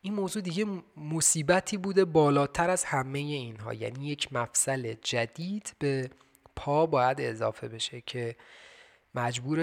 این 0.00 0.14
موضوع 0.14 0.42
دیگه 0.42 0.66
مصیبتی 0.96 1.76
بوده 1.76 2.04
بالاتر 2.04 2.70
از 2.70 2.84
همه 2.84 3.18
اینها. 3.18 3.74
یعنی 3.74 4.06
یک 4.06 4.32
مفصل 4.32 4.94
جدید 5.02 5.72
به 5.78 6.10
پا 6.56 6.86
باید 6.86 7.20
اضافه 7.20 7.68
بشه 7.68 8.00
که 8.00 8.36
مجبور 9.14 9.58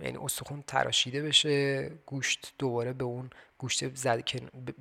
یعنی 0.00 0.18
استخون 0.22 0.64
تراشیده 0.66 1.22
بشه 1.22 1.88
گوشت 2.06 2.54
دوباره 2.58 2.92
به 2.92 3.04
اون 3.04 3.30
گوشت 3.58 3.94
زد... 3.94 4.22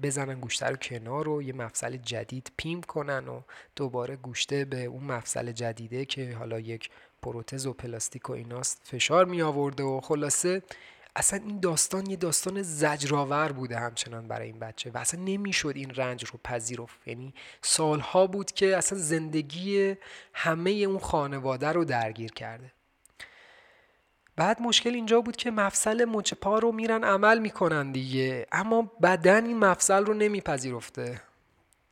بزنن 0.04 0.40
گوشت 0.40 0.64
رو 0.64 0.76
کنار 0.76 1.30
و 1.30 1.42
یه 1.42 1.54
مفصل 1.54 1.98
جدید 1.98 2.52
پیم 2.58 2.82
کنن 2.82 3.28
و 3.28 3.42
دوباره 3.76 4.16
گوشته 4.16 4.66
به 4.66 4.86
اون 4.86 5.04
مفصل 5.04 5.52
جدیده 5.52 6.06
که 6.06 6.36
حالا 6.36 6.60
یک 6.60 6.90
پروتز 7.22 7.66
و 7.66 7.74
پلاستیک 7.74 8.30
و 8.30 8.34
ایناست 8.34 8.82
فشار 8.84 9.26
می 9.26 9.42
آورده 9.42 9.84
و 9.84 10.02
خلاصه 10.02 10.64
اصلا 11.16 11.40
این 11.46 11.60
داستان 11.60 12.10
یه 12.10 12.16
داستان 12.16 12.62
زجرآور 12.62 13.52
بوده 13.52 13.80
همچنان 13.80 14.28
برای 14.28 14.48
این 14.48 14.60
بچه 14.60 14.92
و 14.92 14.98
اصلا 14.98 15.22
نمی‌شد 15.22 15.74
این 15.76 15.96
رنج 15.96 16.26
رو 16.26 16.40
پذیرفت. 16.44 17.08
یعنی 17.08 17.34
سالها 17.62 18.28
بود 18.28 18.52
که 18.52 18.78
اصلا 18.78 18.98
زندگی 18.98 19.96
همه 20.34 20.72
اون 20.72 21.00
خانواده 21.00 21.68
رو 21.68 21.86
درگیر 21.86 22.32
کرده. 22.32 22.72
بعد 24.36 24.62
مشکل 24.62 24.94
اینجا 24.94 25.22
بود 25.22 25.36
که 25.36 25.52
مفصل 25.52 26.06
مچ 26.06 26.34
پا 26.34 26.60
رو 26.60 26.72
میرن 26.72 27.04
عمل 27.04 27.40
می‌کنن 27.40 27.92
دیگه. 27.92 28.48
اما 28.52 28.82
بدن 29.04 29.46
این 29.46 29.58
مفصل 29.58 30.06
رو 30.06 30.14
نمیپذیرفته. 30.14 31.22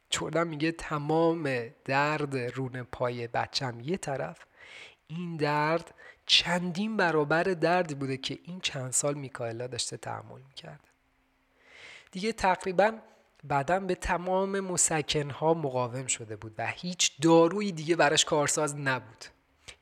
چردم 0.09 0.47
میگه 0.47 0.71
تمام 0.71 1.69
درد 1.85 2.37
رون 2.37 2.83
پای 2.83 3.27
بچم. 3.27 3.79
یه 3.79 3.97
طرف 3.97 4.37
این 5.07 5.37
درد 5.37 5.93
چندین 6.29 6.97
برابر 6.97 7.43
دردی 7.43 7.95
بوده 7.95 8.17
که 8.17 8.39
این 8.43 8.59
چند 8.59 8.91
سال 8.91 9.13
میکایلا 9.13 9.67
داشته 9.67 9.97
تحمل 9.97 10.41
می‌کرده 10.47 10.89
دیگه 12.11 12.33
تقریبا 12.33 12.97
بدن 13.49 13.87
به 13.87 13.95
تمام 13.95 14.59
مسکنها 14.59 15.53
مقاوم 15.53 16.07
شده 16.07 16.35
بود 16.35 16.55
و 16.57 16.67
هیچ 16.67 17.21
دارویی 17.21 17.71
دیگه 17.71 17.95
براش 17.95 18.25
کارساز 18.25 18.75
نبود. 18.75 19.25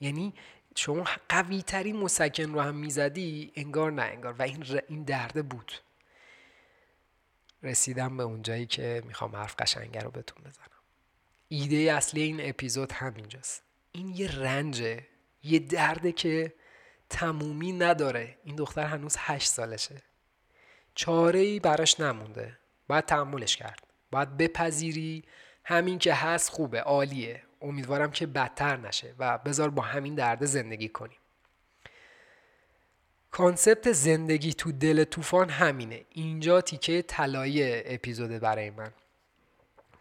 یعنی 0.02 0.34
شما 0.76 1.04
قوی 1.30 1.62
ترین 1.62 1.98
مسکن 1.98 2.54
رو 2.54 2.62
هم 2.62 2.76
می‌زدی 2.76 3.52
انگار 3.56 3.92
نه 3.92 4.02
انگار. 4.02 4.34
و 4.34 4.42
این, 4.42 4.66
این 4.88 5.04
درده 5.04 5.42
بود. 5.42 5.72
رسیدم 7.64 8.18
به 8.18 8.24
اونجایی 8.24 8.66
که 8.66 9.04
می‌خوام 9.06 9.36
حرف 9.36 9.56
قشنگه 9.60 10.02
رو 10.02 10.12
بهتون 10.12 10.44
بزنم. 10.44 10.68
ایده 11.50 11.94
اصلی 11.94 12.22
این 12.22 12.50
اپیزود 12.50 12.92
همینجاست. 12.92 13.64
این 13.92 14.10
یه 14.10 14.40
رنجه. 14.40 15.06
یه 15.48 15.60
درده 15.60 16.12
که 16.12 16.54
تمومی 17.10 17.72
نداره. 17.72 18.38
این 18.44 18.56
دختر 18.56 18.84
هنوز 18.84 19.16
هشت 19.20 19.48
سالشه. 19.48 20.02
چاره 20.96 21.40
ای 21.40 21.60
براش 21.60 22.00
نمونده. 22.00 22.58
باید 22.88 23.06
تحملش 23.06 23.58
کرد. 23.58 23.80
باید 24.12 24.38
بپذیری. 24.38 25.24
همین 25.64 26.00
که 26.00 26.14
هست 26.14 26.50
خوبه 26.50 26.82
عالیه. 26.82 27.44
امیدوارم 27.62 28.12
که 28.12 28.26
بدتر 28.26 28.78
نشه 28.78 29.16
و 29.20 29.38
بذار 29.38 29.70
با 29.70 29.82
همین 29.82 30.16
درد 30.16 30.46
زندگی 30.46 30.90
کنیم. 30.90 31.18
کانسپت 33.32 33.92
زندگی 33.92 34.54
تو 34.54 34.72
دل 34.72 35.04
طوفان 35.04 35.50
همینه. 35.50 36.06
اینجا 36.10 36.62
تیکه 36.62 37.02
طلایی 37.02 37.62
اپیزوده 37.86 38.40
برای 38.40 38.70
من. 38.70 38.92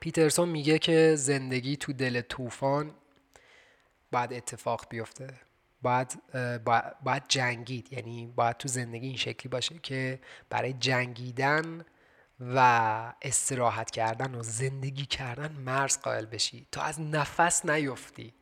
پیترسون 0.00 0.48
میگه 0.48 0.78
که 0.78 1.14
زندگی 1.16 1.76
تو 1.76 1.92
دل 1.92 2.20
طوفان 2.20 2.94
باید 4.16 4.32
اتفاق 4.32 4.86
بیفته. 4.90 5.28
باید, 5.82 6.18
باید 7.02 7.22
جنگید. 7.28 7.92
یعنی 7.92 8.32
باید 8.36 8.56
تو 8.56 8.68
زندگی 8.68 9.06
این 9.06 9.16
شکلی 9.16 9.48
باشه 9.48 9.78
که 9.82 10.20
برای 10.50 10.72
جنگیدن 10.72 11.84
و 12.40 12.58
استراحت 13.22 13.90
کردن 13.90 14.34
و 14.34 14.42
زندگی 14.42 15.06
کردن 15.06 15.52
مرز 15.52 15.98
قائل 15.98 16.26
بشی. 16.26 16.66
تا 16.72 16.82
از 16.82 17.00
نفس 17.00 17.66
نیفتی. 17.66 18.34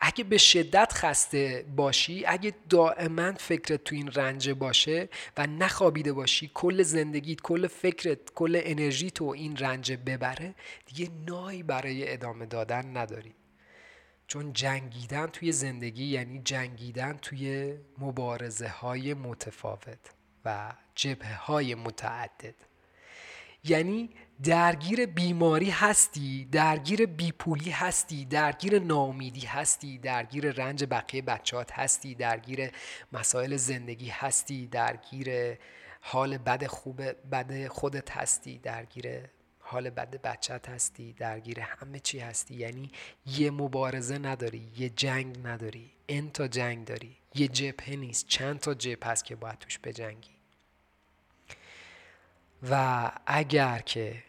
اگه 0.00 0.24
به 0.24 0.38
شدت 0.38 0.92
خسته 0.92 1.64
باشی 1.76 2.24
اگه 2.26 2.54
دائما 2.68 3.32
فکرت 3.32 3.84
تو 3.84 3.94
این 3.94 4.10
رنج 4.12 4.50
باشه 4.50 5.08
و 5.36 5.46
نخوابیده 5.46 6.12
باشی 6.12 6.50
کل 6.54 6.82
زندگیت 6.82 7.40
کل 7.40 7.66
فکرت 7.66 8.18
کل 8.34 8.60
انرژی 8.64 9.10
تو 9.10 9.24
این 9.24 9.56
رنج 9.56 9.92
ببره 9.92 10.54
دیگه 10.86 11.10
نایی 11.26 11.62
برای 11.62 12.12
ادامه 12.12 12.46
دادن 12.46 12.96
نداری. 12.96 13.34
چون 14.32 14.52
جنگیدن 14.52 15.26
توی 15.26 15.52
زندگی 15.52 16.04
یعنی 16.04 16.38
جنگیدن 16.44 17.12
توی 17.12 17.74
مبارزه 17.98 18.68
های 18.68 19.14
متفاوت 19.14 19.98
و 20.44 20.72
جبه 20.94 21.34
های 21.34 21.74
متعدد. 21.74 22.54
یعنی 23.64 24.10
درگیر 24.42 25.06
بیماری 25.06 25.70
هستی 25.70 26.44
درگیر 26.52 27.06
بیپولی 27.06 27.70
هستی 27.70 28.24
درگیر 28.24 28.78
ناامیدی 28.78 29.46
هستی 29.46 29.98
درگیر 29.98 30.50
رنج 30.50 30.84
بقیه 30.84 31.22
بچهات 31.22 31.72
هستی 31.72 32.14
درگیر 32.14 32.70
مسائل 33.12 33.56
زندگی 33.56 34.08
هستی 34.08 34.66
درگیر 34.66 35.58
حال 36.00 36.38
بد 36.38 36.66
خوب 36.66 37.02
بد 37.30 37.66
خودت 37.66 38.10
هستی 38.10 38.58
درگیر 38.58 39.20
حال 39.72 39.90
بد 39.90 40.22
بچت 40.22 40.68
هستی 40.68 41.12
درگیر 41.12 41.60
همه 41.60 42.00
چی 42.00 42.18
هستی. 42.18 42.54
یعنی 42.54 42.90
یه 43.26 43.50
مبارزه 43.50 44.18
نداری 44.18 44.72
یه 44.76 44.88
جنگ 44.88 45.46
نداری. 45.46 45.90
این 46.06 46.30
تا 46.30 46.48
جنگ 46.48 46.84
داری. 46.84 47.16
یه 47.34 47.48
جبهه 47.48 47.96
نیست. 47.96 48.28
چند 48.28 48.58
تا 48.58 48.74
جبهه 48.74 49.10
هست 49.10 49.24
که 49.24 49.36
باید 49.36 49.58
توش 49.58 49.78
بجنگی؟ 49.78 50.30
و 52.70 53.10
اگر 53.26 53.78
که 53.78 54.22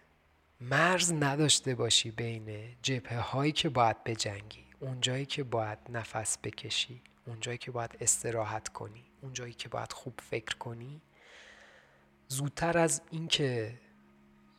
مرز 0.62 1.14
نداشته 1.14 1.76
باشی 1.76 2.12
بین 2.12 2.76
جبهه 2.82 3.20
هایی 3.20 3.52
که 3.52 3.70
باید 3.70 4.04
بجنگی 4.04 4.66
اونجایی 4.80 5.26
که 5.26 5.44
باید 5.44 5.80
نفس 5.90 6.38
بکشی 6.44 7.02
اونجایی 7.26 7.58
که 7.58 7.72
باید 7.72 7.98
استراحت 8.02 8.68
کنی 8.68 9.04
اونجایی 9.22 9.54
که 9.54 9.70
باید 9.70 9.94
خوب 9.94 10.14
فکر 10.30 10.58
کنی 10.58 11.02
زودتر 12.28 12.78
از 12.78 13.02
اینکه 13.12 13.74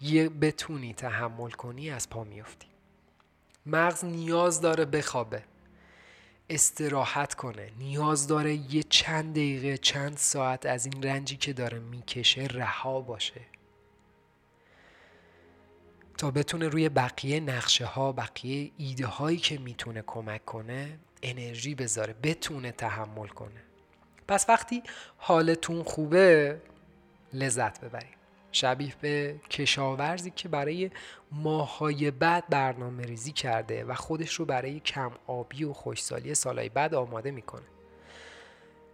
یه 0.05 0.29
بتونی 0.29 0.95
تحمل 0.95 1.51
کنی 1.51 1.91
از 1.91 2.11
پا 2.11 2.25
میفتی 2.25 2.67
مغز 3.67 4.05
نیاز 4.05 4.61
داره 4.61 4.85
بخوابه. 4.85 5.43
استراحت 6.51 7.35
کنه. 7.35 7.71
نیاز 7.79 8.27
داره 8.27 8.75
یه 8.75 8.83
چند 8.83 9.31
دقیقه 9.33 9.79
چند 9.79 10.17
ساعت 10.17 10.67
از 10.67 10.87
این 10.87 11.03
رنجی 11.03 11.37
که 11.37 11.53
داره 11.53 11.79
می‌کشه 11.79 12.43
رها 12.43 13.01
باشه. 13.01 13.41
تا 16.19 16.31
بتونه 16.31 16.69
روی 16.69 16.89
بقیه 16.89 17.41
نقشه 17.41 17.85
ها 17.85 18.13
بقیه 18.13 18.71
ایده 18.79 19.07
هایی 19.07 19.39
که 19.39 19.59
می‌تونه 19.59 20.03
کمک 20.07 20.45
کنه 20.45 20.99
انرژی 21.23 21.75
بذاره. 21.75 22.15
بتونه 22.23 22.73
تحمل 22.73 23.29
کنه. 23.29 23.63
پس 24.29 24.49
وقتی 24.49 24.83
حالتون 25.17 25.83
خوبه 25.83 26.61
لذت 27.33 27.81
ببرید. 27.81 28.24
شبیه 28.55 28.95
به 29.01 29.37
کشاورزی 29.51 30.31
که 30.31 30.49
برای 30.49 30.91
ماهای 31.33 32.11
بعد 32.11 32.49
برنامه 32.49 33.05
ریزی 33.05 33.33
کرده 33.33 33.85
و 33.85 33.95
خودش 33.95 34.35
رو 34.35 34.45
برای 34.45 34.81
کم 34.81 35.11
آبی 35.27 35.65
و 35.65 35.73
خوشسالی 35.73 36.35
سالهای 36.35 36.69
بعد 36.69 36.95
آماده 36.95 37.31
می‌کنه. 37.31 37.67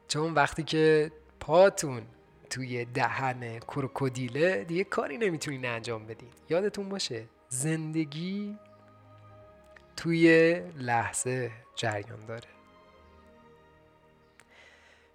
چون 0.09 0.35
وقتی 0.35 0.63
که 0.63 1.13
پاتون 1.41 2.03
توی 2.51 2.85
دهن 2.85 3.59
کروکودیله 3.59 4.65
دیگه 4.65 4.85
کاری 4.85 5.19
نمی‌تونین 5.19 5.67
انجام 5.67 6.07
بدین. 6.07 6.31
یادتون 6.51 6.89
باشه 6.89 7.25
زندگی 7.49 8.57
توی 9.97 10.55
لحظه 10.77 11.51
جریان 11.77 12.27
داره. 12.27 12.60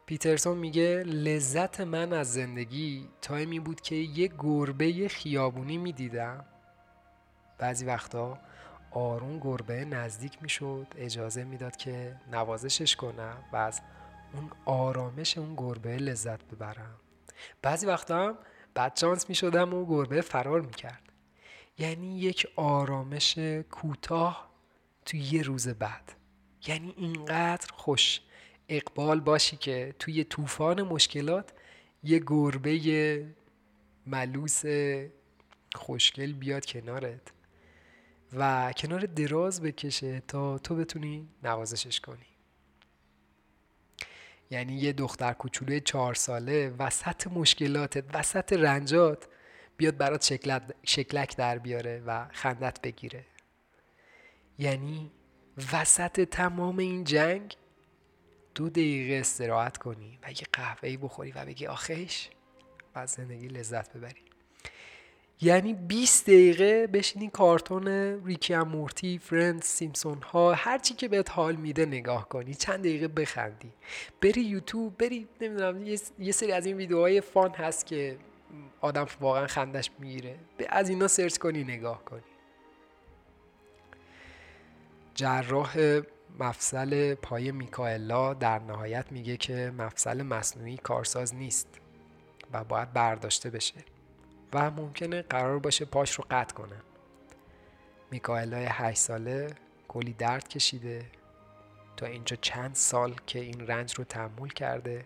پیترسون 0.06 0.58
میگه 0.58 1.04
لذت 1.06 1.82
من 1.82 2.14
از 2.14 2.34
زندگی 2.34 3.10
تایمی 3.22 3.60
بود 3.60 3.82
که 3.82 3.96
یه 3.96 4.28
گربه 4.40 5.08
خیابونی 5.08 5.78
می‌دیدم. 5.78 6.46
بعضی 7.58 7.86
وقتا 7.86 8.40
آروم 8.92 9.40
گربه 9.40 9.86
نزدیک 9.86 10.38
می‌شد 10.42 10.88
اجازه 10.98 11.44
می‌داد 11.44 11.76
که 11.76 12.16
نوازشش 12.32 12.96
کنم 12.96 13.38
و 13.54 13.56
از 13.56 13.82
اون 14.34 14.50
آرامش 14.66 15.38
اون 15.38 15.56
گربه 15.56 15.98
لذت 15.98 16.44
ببرم. 16.44 16.96
بعضی 17.62 17.86
وقتا 17.86 18.28
هم 18.28 18.38
بعد 18.74 18.96
چانس 18.96 19.30
می‌شدم 19.30 19.74
و 19.74 19.86
گربه 19.86 20.22
فرار 20.22 20.62
می‌کرد. 20.62 21.02
یعنی 21.78 22.20
یک 22.20 22.48
آرامش 22.56 23.38
کوتاه 23.72 24.50
توی 25.06 25.20
یه 25.20 25.42
روز 25.42 25.68
بعد. 25.68 26.12
یعنی 26.68 26.94
اینقدر 26.98 27.68
خوش. 27.74 28.22
اقبال 28.70 29.20
باشی 29.20 29.58
که 29.58 29.96
توی 30.00 30.24
طوفان 30.24 30.82
مشکلات 30.82 31.54
یه 32.04 32.22
گربه 32.28 33.26
ملوس 34.08 34.64
خوشگل 35.76 36.34
بیاد 36.34 36.66
کنارت 36.66 37.22
و 38.34 38.74
کنار 38.78 39.00
دراز 39.06 39.62
بکشه 39.62 40.20
تا 40.28 40.58
تو 40.58 40.76
بتونی 40.76 41.28
نوازشش 41.44 42.00
کنی. 42.00 42.26
یعنی 44.50 44.74
یه 44.74 44.94
دختر 44.94 45.34
کوچولوی 45.34 45.80
چهار 45.80 46.14
ساله 46.14 46.70
وسط 46.80 47.28
مشکلاتت 47.28 48.16
وسط 48.16 48.54
رنجات 48.54 49.28
بیاد 49.78 49.98
برات 49.98 50.24
شکلک 50.84 51.38
در 51.38 51.58
بیاره 51.58 52.04
و 52.06 52.28
خندت 52.32 52.82
بگیره. 52.82 53.26
یعنی 54.60 55.12
وسط 55.74 56.22
تمام 56.22 56.78
این 56.78 57.04
جنگ 57.04 57.56
دو 58.56 58.70
دقیقه 58.70 59.16
استراحت 59.16 59.78
کنی 59.78 60.20
و 60.24 60.32
یه 60.32 60.38
قهوه 60.54 60.98
بخوری 60.98 61.32
و 61.32 61.46
بگی 61.46 61.68
آخش 61.68 62.30
و 62.96 63.00
از 63.00 63.10
زندگی 63.12 63.48
لذت 63.48 63.94
ببری. 63.94 64.22
یعنی 65.42 65.74
20 65.74 66.24
دقیقه 66.24 66.88
بشینی 66.88 67.30
کارتون 67.30 67.88
ریکی 68.26 68.56
مورتی 68.56 69.20
فرند 69.20 69.62
سیمسون 69.62 70.22
ها 70.22 70.54
هر 70.54 70.78
چی 70.78 70.94
که 70.94 71.08
بهت 71.08 71.32
حال 71.32 71.56
میده 71.56 71.86
نگاه 71.86 72.30
کنی. 72.30 72.54
چند 72.54 72.80
دقیقه 72.80 73.08
بخندی. 73.08 73.72
بری 74.22 74.42
یوتیوب 74.42 74.98
بری 74.98 75.28
نمی‌دونم 75.42 75.86
یه 76.20 76.32
سری 76.32 76.52
از 76.52 76.66
این 76.66 76.78
ویدیوهای 76.78 77.22
فان 77.22 77.52
هست 77.52 77.86
که 77.86 78.18
آدم 78.82 79.08
واقعا 79.20 79.48
خندش 79.48 79.92
می‌گیره. 80.00 80.36
از 80.70 80.90
اینا 80.90 81.08
سرچ 81.08 81.38
کنی 81.38 81.64
نگاه 81.64 82.06
کنی. 82.06 82.22
جراح 85.16 86.02
مفصل 86.40 87.14
پای 87.16 87.52
میکائلا 87.52 88.34
در 88.34 88.60
نهایت 88.60 89.12
میگه 89.12 89.38
که 89.38 89.74
مفصل 89.78 90.22
مصنوعی 90.22 90.78
کارساز 90.78 91.36
نیست 91.36 91.68
و 92.54 92.64
باید 92.64 92.94
برداشته 92.94 93.50
بشه 93.50 93.84
و 94.54 94.72
ممکنه 94.72 95.22
قرار 95.22 95.60
باشه 95.60 95.86
پاش 95.86 96.12
رو 96.12 96.26
قطع 96.32 96.56
کنن 96.56 96.82
میکائلای 98.12 98.66
هشت 98.70 98.98
ساله 98.98 99.48
کلی 99.88 100.14
درد 100.14 100.48
کشیده 100.48 101.06
تا 101.98 102.06
اینجا 102.06 102.38
چند 102.42 102.76
سال 102.76 103.16
که 103.28 103.40
این 103.40 103.68
رنج 103.68 103.96
رو 103.96 104.04
تحمل 104.04 104.48
کرده. 104.48 105.04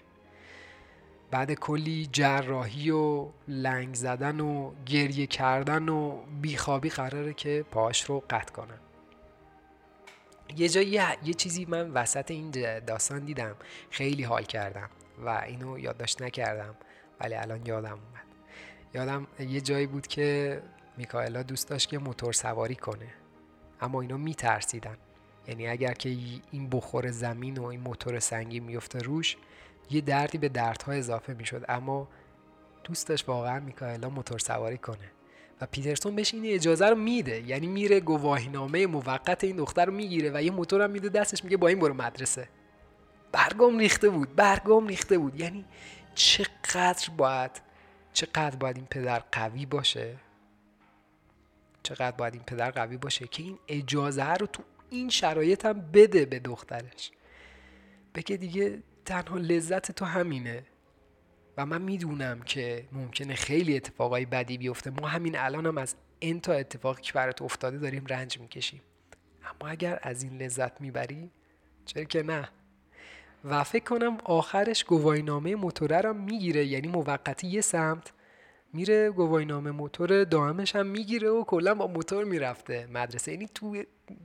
بعد 1.32 1.54
کلی 1.54 2.10
جراحی 2.12 2.90
و 2.90 3.28
لنگ 3.48 3.96
زدن 3.96 4.40
و 4.40 4.72
گریه 4.86 5.28
کردن 5.28 5.90
و 5.90 6.22
بیخوابی 6.42 6.90
قراره 6.90 7.34
که 7.34 7.66
پاش 7.72 8.04
رو 8.04 8.24
قطع 8.30 8.54
کنن 8.54 8.80
یه 10.58 10.70
جایی 10.70 10.88
یه 11.24 11.34
چیزی 11.38 11.66
من 11.66 11.92
وسط 11.92 12.32
این 12.32 12.52
داستان 12.80 13.26
دیدم. 13.26 13.56
خیلی 13.90 14.24
حال 14.24 14.44
کردم 14.44 14.90
و 15.26 15.30
اینو 15.30 15.80
یادداشت 15.80 16.22
نکردم 16.22 16.76
ولی 17.20 17.36
الان 17.36 17.66
یادم 17.66 17.92
اومد. 17.92 18.26
یادم 18.94 19.28
یه 19.40 19.62
جایی 19.62 19.88
بود 19.88 20.08
که 20.08 20.62
میکائلا 20.98 21.44
دوست 21.44 21.70
داشت 21.70 21.90
که 21.90 21.98
موتور 21.98 22.34
سواری 22.34 22.76
کنه. 22.76 23.08
اما 23.82 24.02
اینا 24.02 24.18
میترسیدن. 24.18 24.98
یعنی 25.48 25.68
اگر 25.68 25.94
که 25.94 26.10
این 26.52 26.70
بخور 26.70 27.12
زمین 27.12 27.58
و 27.58 27.66
این 27.66 27.80
موتور 27.80 28.20
سنگی 28.20 28.60
میفته 28.60 29.00
روش 29.00 29.38
یه 29.90 30.02
دردی 30.02 30.38
به 30.38 30.50
دردها 30.50 30.92
اضافه 30.92 31.34
می‌شد. 31.34 31.66
اما 31.70 32.08
دوست 32.84 33.08
داشت 33.08 33.30
واقعا 33.30 33.60
میکائلا 33.60 34.10
موتور 34.10 34.40
سواری 34.40 34.78
کنه. 34.78 35.12
و 35.62 35.66
پیترسون 35.66 36.16
بهش 36.16 36.34
این 36.34 36.46
اجازه 36.46 36.90
رو 36.90 36.96
میده. 36.96 37.42
یعنی 37.48 37.68
میره 37.68 38.00
گواهینامه 38.00 38.88
موقت 38.88 39.44
این 39.44 39.56
دختر 39.56 39.86
رو 39.86 39.94
می‌گیره 39.94 40.32
و 40.34 40.44
یه 40.44 40.52
موتور 40.52 40.82
هم 40.82 40.92
میده 40.92 41.10
دستش 41.10 41.44
میگه 41.44 41.58
با 41.58 41.68
این 41.68 41.80
برو 41.80 41.94
مدرسه. 41.94 42.50
برگام 43.32 43.78
ریخته 43.78 44.10
بود 44.10 44.36
برگام 44.36 44.88
ریخته 44.88 45.18
بود. 45.18 45.40
یعنی 45.40 45.66
چقدر 46.16 47.10
باید 47.18 47.52
چقدر 48.14 48.56
باید 48.56 48.76
این 48.76 48.86
پدر 48.86 49.24
قوی 49.32 49.66
باشه؟ 49.66 50.16
چقدر 51.84 52.12
باید 52.12 52.34
این 52.34 52.44
پدر 52.44 52.72
قوی 52.72 52.98
باشه 52.98 53.28
که 53.28 53.44
این 53.44 53.60
اجازه 53.68 54.34
رو 54.34 54.48
تو 54.48 54.64
این 54.90 55.10
شرایط 55.10 55.66
هم 55.66 55.82
بده 55.92 56.26
به 56.26 56.40
دخترش. 56.40 57.12
بگه 58.16 58.38
دیگه 58.38 58.84
تنها 59.06 59.38
لذت 59.38 59.92
تو 59.92 60.06
همینه. 60.06 60.64
و 61.60 61.66
من 61.66 61.82
می‌دونم 61.82 62.42
که 62.42 62.86
ممکنه 62.92 63.36
خیلی 63.36 63.76
اتفاقای 63.76 64.26
بدی 64.26 64.58
بیفته. 64.58 64.90
ما 64.90 65.08
همین 65.08 65.38
الان 65.38 65.66
هم 65.66 65.78
از 65.78 65.96
این 66.20 66.42
تا 66.42 66.54
اتفاقی 66.54 67.02
که 67.02 67.14
برات 67.14 67.42
افتاده 67.42 67.78
داریم 67.78 68.06
رنج 68.06 68.40
می‌کشیم. 68.40 68.82
اما 69.44 69.72
اگر 69.72 70.00
از 70.02 70.24
این 70.24 70.42
لذت 70.42 70.82
می‌بری 70.82 71.32
چرا 71.86 72.04
که 72.04 72.24
نه؟ 72.24 72.50
و 73.44 73.64
فکر 73.64 73.84
کنم 73.84 74.18
آخرش 74.24 74.84
گواهینامه 74.84 75.56
موتوره 75.56 76.02
رو 76.02 76.14
می‌گیره. 76.14 76.66
یعنی 76.66 76.88
موقتی 76.88 77.48
یه 77.48 77.62
سمت 77.62 78.14
میره 78.74 79.10
گواهینامه 79.10 79.72
موتور 79.72 80.24
دائمش 80.24 80.76
هم 80.76 80.88
می‌گیره 80.88 81.30
و 81.30 81.44
کلا 81.44 81.76
با 81.76 81.88
موتور 81.88 82.24
می‌رفته 82.24 82.88
مدرسه. 82.94 83.32
یعنی 83.32 83.48
تو 83.54 83.84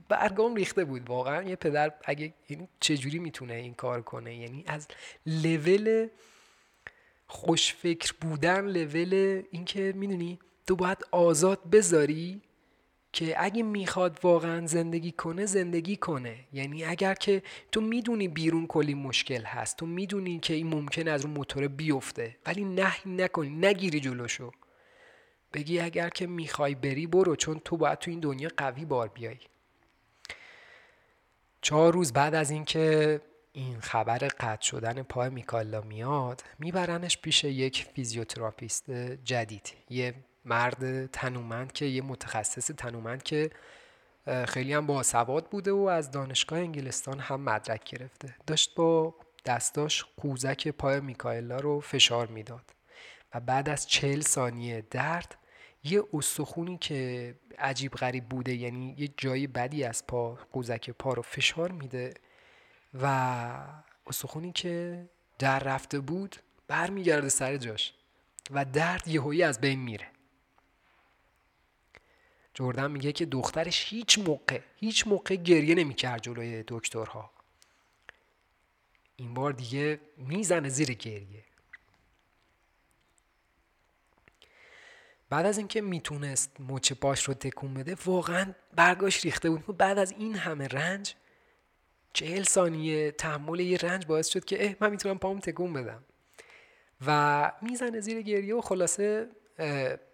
برگام 0.09 0.55
ریخته 0.55 0.85
بود. 0.85 1.09
واقعا 1.09 1.43
یه 1.43 1.55
پدر 1.55 1.93
اگه 2.05 2.33
یعنی 2.49 2.67
چجوری 2.79 3.19
می‌تونه 3.19 3.53
این 3.53 3.73
کار 3.73 4.01
کنه؟ 4.01 4.35
یعنی 4.35 4.63
از 4.67 4.87
لول 5.25 6.07
خوشفکر 7.27 8.13
بودن 8.21 8.65
لول 8.65 9.43
اینکه 9.51 9.93
می‌دونی 9.95 10.39
تو 10.67 10.75
باید 10.75 10.97
آزاد 11.11 11.69
بذاری 11.69 12.41
که 13.13 13.35
اگه 13.43 13.63
می‌خواد 13.63 14.19
واقعا 14.23 14.67
زندگی 14.67 15.11
کنه 15.11 15.45
زندگی 15.45 15.95
کنه. 15.95 16.35
یعنی 16.53 16.83
اگر 16.83 17.13
که 17.13 17.43
تو 17.71 17.81
می‌دونی 17.81 18.27
بیرون 18.27 18.67
کلی 18.67 18.93
مشکل 18.93 19.43
هست 19.43 19.77
تو 19.77 19.85
می‌دونی 19.85 20.39
که 20.39 20.53
این 20.53 20.67
ممکن 20.67 21.07
از 21.07 21.25
اون 21.25 21.33
موتور 21.33 21.67
بیفته 21.67 22.35
ولی 22.45 22.63
نه 22.63 22.95
نکنی 23.05 23.49
نگیری 23.49 23.99
جلوشو. 23.99 24.51
بگی 25.53 25.79
اگر 25.79 26.09
که 26.09 26.27
می‌خوای 26.27 26.75
بری 26.75 27.07
برو 27.07 27.35
چون 27.35 27.61
تو 27.65 27.77
باید 27.77 27.99
تو 27.99 28.11
این 28.11 28.19
دنیا 28.19 28.49
قوی 28.57 28.85
بار 28.85 29.07
بیای. 29.07 29.37
چهار 31.61 31.93
روز 31.93 32.13
بعد 32.13 32.35
از 32.35 32.51
اینکه 32.51 33.21
این 33.55 33.79
خبر 33.79 34.17
قطع 34.17 34.61
شدن 34.61 35.03
پای 35.03 35.29
میکالا 35.29 35.81
میاد 35.81 36.43
میبرنش 36.59 37.17
پیش 37.17 37.43
یک 37.43 37.87
خیلی 44.45 44.73
هم 44.73 44.85
با 44.85 45.03
سواد 45.03 45.45
بوده 45.45 45.71
و 45.71 45.79
از 45.79 46.11
دانشگاه 46.11 46.59
انگلستان 46.59 47.19
هم 47.19 47.41
مدرک 47.41 47.83
گرفته. 47.83 48.35
داشت 48.47 48.75
با 48.75 49.15
دستاش 49.45 50.05
قوزک 50.17 50.67
پای 50.67 50.99
میکایلا 50.99 51.57
رو 51.57 51.79
فشار 51.79 52.27
می‌داد 52.27 52.73
و 53.35 53.39
بعد 53.39 53.69
از 53.69 53.87
چهل 53.87 54.21
ثانیه 54.21 54.83
درد 54.91 55.35
یه 55.83 56.03
استخونی 56.13 56.77
که 56.77 57.35
عجیب 57.57 57.91
غریب 57.91 58.29
بوده 58.29 58.55
یعنی 58.55 58.95
یه 58.97 59.09
جای 59.17 59.47
بدی 59.47 59.83
از 59.83 60.07
پا 60.07 60.37
قوزک 60.51 60.89
پا 60.89 61.13
رو 61.13 61.21
فشار 61.21 61.71
میده. 61.71 62.13
و 63.01 63.05
استخونی 64.07 64.51
که 64.51 65.05
در 65.39 65.59
رفته 65.59 65.99
بود 65.99 66.35
برمیگرده 66.67 67.29
سر 67.29 67.57
جاش 67.57 67.93
و 68.51 68.65
درد 68.65 69.07
یهویی 69.07 69.43
از 69.43 69.61
بین 69.61 69.79
میره. 69.79 70.07
جردن 72.53 72.91
میگه 72.91 73.11
که 73.11 73.25
دخترش 73.25 73.93
هیچ 73.93 74.19
موقع 74.19 74.61
هیچ 74.75 75.07
موقع 75.07 75.35
گریه 75.35 75.75
نمی‌کرد 75.75 76.21
جلوی 76.21 76.63
دکترها. 76.67 77.31
این 79.15 79.33
بار 79.33 79.53
دیگه 79.53 79.99
می‌زنه 80.17 80.69
زیر 80.69 80.93
گریه. 80.93 81.43
بعد 85.29 85.45
از 85.45 85.57
اینکه 85.57 85.81
می‌تونست 85.81 86.51
مچ 86.59 86.93
باش 86.93 87.23
رو 87.23 87.33
تکون 87.33 87.73
بده 87.73 87.97
واقعا 88.05 88.53
برگاش 88.75 89.25
ریخته 89.25 89.49
بود. 89.49 89.77
بعد 89.77 89.97
از 89.97 90.11
این 90.11 90.35
همه 90.35 90.67
رنج 90.67 91.15
چهل 92.15 92.43
ثانیه 92.43 93.11
تحمل 93.11 93.59
یه 93.59 93.77
رنج 93.77 94.05
باعث 94.05 94.27
شد 94.27 94.45
که 94.45 94.65
اه 94.65 94.75
من 94.79 94.89
می‌تونم 94.89 95.17
پام 95.17 95.39
تکون 95.39 95.73
بدم. 95.73 96.03
و 97.07 97.51
می‌زنه 97.61 97.99
زیر 97.99 98.21
گریه 98.21 98.55
و 98.55 98.61
خلاصه 98.61 99.27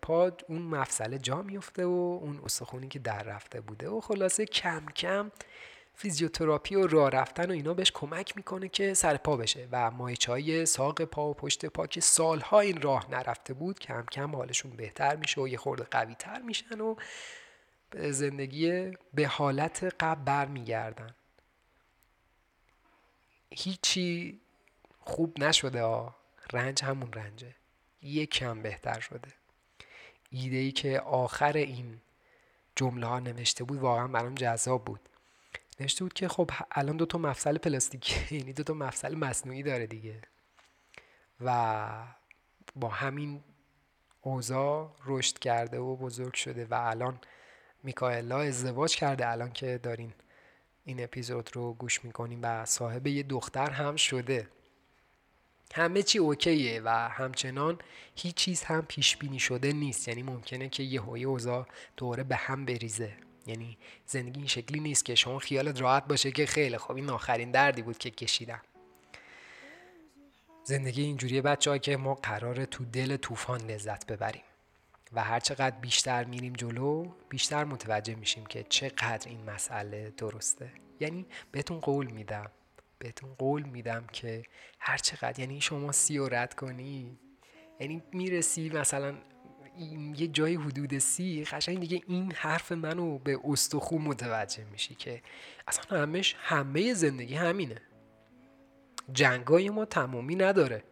پا 0.01 0.31
اون 0.49 0.61
مفصله 0.61 1.19
جا 1.19 1.41
میفته 1.41 1.85
و 1.85 2.19
اون 2.21 2.41
استخونی 2.45 2.87
که 2.87 2.99
در 2.99 3.23
رفته 3.23 3.61
بوده 3.61 3.89
و 3.89 4.01
خلاصه 4.01 4.45
کم 4.45 4.85
کم 4.95 5.31
فیزیوتراپی 5.93 6.75
و 6.75 6.87
راه 6.87 7.09
رفتن 7.09 7.49
و 7.49 7.53
اینا 7.53 7.73
بهش 7.73 7.91
کمک 7.91 8.37
می‌کنه 8.37 8.69
که 8.69 8.93
سر 8.93 9.17
پا 9.17 9.37
بشه. 9.37 9.67
و 9.71 9.91
مایچه 9.91 10.31
های 10.31 10.65
ساق 10.65 11.01
پا 11.01 11.29
و 11.29 11.33
پشت 11.33 11.65
پا 11.65 11.87
که 11.87 12.01
سالها 12.01 12.59
این 12.59 12.81
راه 12.81 13.11
نرفته 13.11 13.53
بود 13.53 13.79
کم 13.79 14.05
کم 14.11 14.35
حالشون 14.35 14.71
بهتر 14.71 15.15
میشه 15.15 15.41
و 15.41 15.47
یه 15.47 15.57
خورده 15.57 15.83
قوی 15.91 16.15
تر 16.15 16.41
میشن 16.41 16.81
و 16.81 16.95
به 17.89 18.11
زندگی 18.11 18.91
به 19.13 19.27
حالت 19.27 19.95
قبل 19.99 20.23
برمیگردن. 20.23 21.15
هیچی 23.51 24.39
خوب 24.99 25.43
نشده 25.43 25.83
ها 25.83 26.15
رنج 26.53 26.83
همون 26.83 27.13
رنجه. 27.13 27.55
یک 28.01 28.29
کم 28.29 28.61
بهتر 28.61 28.99
شده. 28.99 29.33
ایده 30.29 30.57
ای 30.57 30.71
که 30.71 30.99
آخر 30.99 31.57
این 31.57 32.01
جمله 32.75 33.07
ها 33.07 33.19
نوشته 33.19 33.63
بود 33.63 33.79
واقعا 33.79 34.07
برام 34.07 34.35
جذاب 34.35 34.85
بود. 34.85 34.99
نوشته 35.79 36.03
بود 36.03 36.13
که 36.13 36.27
خب 36.27 36.51
الان 36.71 36.97
دو 36.97 37.05
تا 37.05 37.17
مفصل 37.17 37.57
پلاستیکی 37.57 38.35
یعنی 38.37 38.53
دو 38.53 38.63
تا 38.63 38.73
مفصل 38.73 39.15
مصنوعی 39.15 39.63
داره 39.63 39.87
دیگه. 39.87 40.21
و 41.41 41.87
با 42.75 42.89
همین 42.89 43.43
اوضاع 44.21 44.95
رشد 45.05 45.39
کرده 45.39 45.79
و 45.79 45.95
بزرگ 45.95 46.33
شده 46.33 46.65
و 46.65 46.73
الان 46.73 47.19
میکائلا 47.83 48.39
ازدواج 48.39 48.95
کرده 48.95 49.29
الان 49.29 49.51
که 49.51 49.77
دارین 49.77 50.13
این 50.91 51.03
اپیزود 51.03 51.49
رو 51.53 51.73
گوش 51.73 52.05
می‌کنیم 52.05 52.39
و 52.43 52.65
صاحب 52.65 53.07
یه 53.07 53.23
دختر 53.23 53.69
هم 53.69 53.95
شده. 53.95 54.47
همه 55.73 56.03
چی 56.03 56.19
اوکیه 56.19 56.81
و 56.85 56.89
همچنان 57.09 57.79
هیچ 58.15 58.35
چیز 58.35 58.63
هم 58.63 58.81
پیش 58.81 59.17
بینی 59.17 59.39
شده 59.39 59.73
نیست. 59.73 60.07
یعنی 60.07 60.23
ممکنه 60.23 60.69
که 60.69 60.83
یه 60.83 61.01
هوی 61.01 61.23
اوضاع 61.23 61.67
دوره 61.97 62.23
به 62.23 62.35
هم 62.35 62.65
بریزه. 62.65 63.13
یعنی 63.47 63.77
زندگی 64.05 64.39
این 64.39 64.47
شکلی 64.47 64.79
نیست 64.79 65.05
که 65.05 65.15
شما 65.15 65.39
خیالت 65.39 65.81
راحت 65.81 66.07
باشه 66.07 66.31
که 66.31 66.45
خیلی 66.45 66.77
خوب 66.77 66.95
این 66.95 67.09
آخرین 67.09 67.51
دردی 67.51 67.81
بود 67.81 67.97
که 67.97 68.09
کشیدم. 68.09 68.61
زندگی 70.63 71.01
اینجوریه 71.01 71.41
بچه 71.41 71.71
ها 71.71 71.77
که 71.77 71.97
ما 71.97 72.13
قرار 72.13 72.65
تو 72.65 72.85
دل 72.85 73.17
طوفان 73.17 73.61
لذت 73.61 74.05
ببریم. 74.11 74.43
و 75.13 75.23
هر 75.23 75.39
چقدر 75.39 75.75
بیشتر 75.79 76.23
میریم 76.23 76.53
جلو 76.53 77.11
بیشتر 77.29 77.63
متوجه 77.63 78.15
میشیم 78.15 78.45
که 78.45 78.63
چقدر 78.63 79.29
این 79.29 79.43
مسئله 79.49 80.13
درسته. 80.17 80.71
یعنی 80.99 81.25
بهتون 81.51 81.79
قول 81.79 82.11
میدم 82.11 82.51
بهتون 82.99 83.33
قول 83.33 83.63
میدم 83.63 84.07
که 84.13 84.43
هر 84.79 84.97
چقدر 84.97 85.39
یعنی 85.39 85.61
شما 85.61 85.91
سی 85.91 86.17
و 86.17 86.29
رد 86.29 86.53
کنی 86.53 87.19
یعنی 87.79 88.03
می‌رسی 88.11 88.69
مثلا 88.69 89.15
یه 90.15 90.27
جای 90.27 90.55
حدود 90.55 90.97
سی 90.97 91.43
قشنگ 91.43 91.79
دیگه 91.79 92.01
این 92.07 92.31
حرف 92.31 92.71
منو 92.71 93.17
به 93.17 93.39
استخو 93.43 93.99
متوجه 93.99 94.63
میشی 94.63 94.95
که 94.95 95.21
اصلا 95.67 96.01
همش 96.01 96.35
همه 96.39 96.93
زندگی 96.93 97.35
همینه. 97.35 97.81
جنگای 99.13 99.69
ما 99.69 99.85
تمامی 99.85 100.35
نداره. 100.35 100.83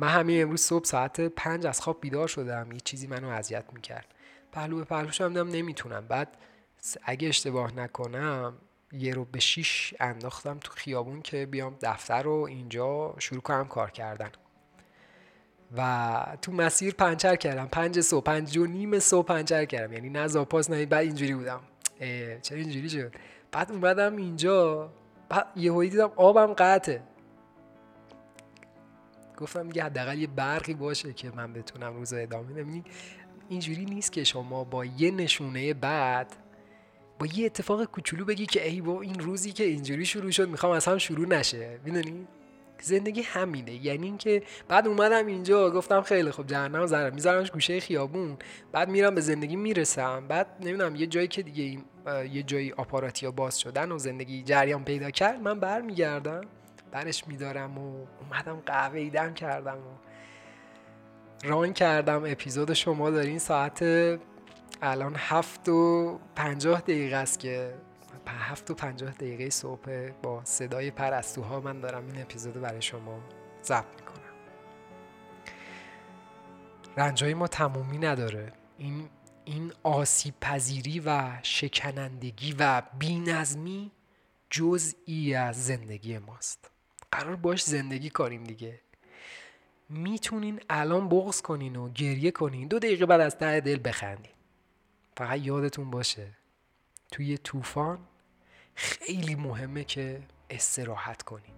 من 0.00 0.08
همین 0.08 0.42
امروز 0.42 0.60
صبح 0.60 0.84
ساعت 0.84 1.20
پنج 1.20 1.66
از 1.66 1.80
خواب 1.80 2.00
بیدار 2.00 2.28
شدم. 2.28 2.72
یه 2.72 2.80
چیزی 2.80 3.06
منو 3.06 3.28
اذیت 3.28 3.64
می‌کرد. 3.72 4.06
پهلو 4.52 4.76
به 4.76 4.84
پهلو 4.84 5.10
شدم 5.10 5.48
نمی‌تونم. 5.48 6.06
بعد 6.08 6.36
اگه 7.04 7.28
اشتباه 7.28 7.76
نکنم 7.76 8.54
یه 8.92 9.14
رو 9.14 9.24
به 9.24 9.40
شیش 9.40 9.94
انداختم 10.00 10.58
تو 10.58 10.72
خیابون 10.72 11.22
که 11.22 11.46
بیام 11.46 11.76
دفتر 11.82 12.22
رو 12.22 12.32
اینجا 12.32 13.14
شروع 13.18 13.40
کنم 13.40 13.68
کار 13.68 13.90
کردن. 13.90 14.30
و 15.76 16.36
تو 16.42 16.52
مسیر 16.52 16.94
پنچر 16.94 17.36
کردم. 17.36 17.68
پنج 17.72 18.00
صبح 18.00 18.24
پنج 18.24 18.56
و 18.56 18.66
نیم 18.66 18.98
صبح 18.98 19.26
پنچر 19.26 19.64
کردم. 19.64 19.92
یعنی 19.92 20.10
نه 20.10 20.26
زاپاس 20.26 20.70
نه 20.70 20.86
بعد 20.86 21.04
اینجوری 21.04 21.34
بودم. 21.34 21.60
چرا 22.42 22.58
اینجوری 22.58 22.90
شد؟ 22.90 23.12
بعد 23.52 23.72
اومدم 23.72 24.16
اینجا 24.16 24.90
بعد 25.28 25.46
یه 25.56 25.80
دیدم 25.80 26.12
آبم 26.16 26.54
قطعه. 26.54 27.02
گفتم 29.40 29.68
یه 29.74 29.84
حداقل 29.84 30.18
یه 30.18 30.26
برقی 30.26 30.74
باشه 30.74 31.12
که 31.12 31.32
من 31.36 31.52
بتونم 31.52 31.96
روز 31.96 32.12
ادامه 32.12 32.52
بدم. 32.52 32.84
اینجوری 33.48 33.84
نیست 33.84 34.12
که 34.12 34.24
شما 34.24 34.64
با 34.64 34.84
یه 34.84 35.10
نشونه 35.10 35.74
بعد 35.74 36.36
با 37.18 37.26
یه 37.26 37.46
اتفاق 37.46 37.84
کوچولو 37.84 38.24
بگی 38.24 38.46
که 38.46 38.68
ای 38.68 38.80
با 38.80 39.00
این 39.00 39.18
روزی 39.18 39.52
که 39.52 39.64
اینجوری 39.64 40.06
شروع 40.06 40.30
شد 40.30 40.48
می‌خوام 40.48 40.72
از 40.72 40.86
هم 40.86 40.98
شروع 40.98 41.28
نشه. 41.28 41.78
می‌دونی؟ 41.84 42.26
زندگی 42.82 43.22
همینه. 43.22 43.86
یعنی 43.86 44.06
اینکه 44.06 44.42
بعد 44.68 44.88
اومدم 44.88 45.26
اینجا 45.26 45.70
گفتم 45.70 46.02
خیلی 46.02 46.30
خوب 46.30 46.46
جهنم 46.46 46.86
زرم. 46.86 47.14
میذارمش 47.14 47.50
گوشه 47.50 47.80
خیابون. 47.80 48.36
بعد 48.72 48.88
میرم 48.88 49.14
به 49.14 49.20
زندگی 49.20 49.56
می‌رسم. 49.56 50.28
بعد 50.28 50.46
نمی‌دونم 50.60 50.96
یه 50.96 51.06
جایی 51.06 51.28
که 51.28 51.42
دیگه 51.42 51.82
یه 52.32 52.42
جایی 52.42 52.72
آپاراتیا 52.72 53.30
باز 53.30 53.60
شدن 53.60 53.92
و 53.92 53.98
زندگی 53.98 54.42
جریان 54.42 54.84
پیدا 54.84 55.10
کرد 55.10 55.40
من 55.42 55.60
برمیگردم. 55.60 56.40
برش 56.92 57.28
میدارم 57.28 57.78
و 57.78 58.06
اومدم 58.20 58.60
قهوه 58.66 58.98
ایدم 58.98 59.34
کردم 59.34 59.78
و 59.78 59.90
ران 61.44 61.72
کردم. 61.72 62.24
اپیزود 62.26 62.72
شما 62.72 63.10
دارین 63.10 63.38
ساعت 63.38 63.82
الان 64.82 65.14
هفت 65.18 65.68
و 65.68 66.18
پنجاه 66.36 66.80
دقیقه 66.80 67.16
است 67.16 67.38
که 67.38 67.74
هفت 68.26 68.70
و 68.70 68.74
پنجاه 68.74 69.10
دقیقه 69.10 69.50
صبح 69.50 70.10
با 70.22 70.44
صدای 70.44 70.90
پرستوها 70.90 71.60
من 71.60 71.80
دارم 71.80 72.06
این 72.06 72.22
اپیزود 72.22 72.60
برای 72.60 72.82
شما 72.82 73.20
ضبط 73.62 73.84
می‌کنم. 73.98 74.20
رنجای 76.96 77.34
ما 77.34 77.46
تمومی 77.46 77.98
نداره. 77.98 78.52
این 78.78 79.08
این 79.44 79.72
آسیب 79.82 80.34
پذیری 80.40 81.00
و 81.00 81.30
شکنندگی 81.42 82.54
و 82.58 82.82
بینظمی 82.98 83.92
جزئی 84.50 85.34
از 85.34 85.66
زندگی 85.66 86.18
ماست. 86.18 86.70
قرار 87.12 87.36
باش 87.36 87.62
زندگی 87.62 88.10
کنیم 88.10 88.44
دیگه. 88.44 88.80
می‌تونین 89.88 90.60
الان 90.70 91.08
بغض 91.08 91.42
کنین 91.42 91.76
و 91.76 91.88
گریه 91.88 92.30
کنین. 92.30 92.68
دو 92.68 92.78
دقیقه 92.78 93.06
بعد 93.06 93.20
از 93.20 93.38
ته 93.38 93.60
دل 93.60 93.80
بخندین. 93.84 94.32
فقط 95.16 95.38
یادتون 95.38 95.90
باشه 95.90 96.26
توی 97.12 97.38
طوفان 97.38 97.98
خیلی 98.74 99.34
مهمه 99.34 99.84
که 99.84 100.22
استراحت 100.50 101.22
کنین. 101.22 101.54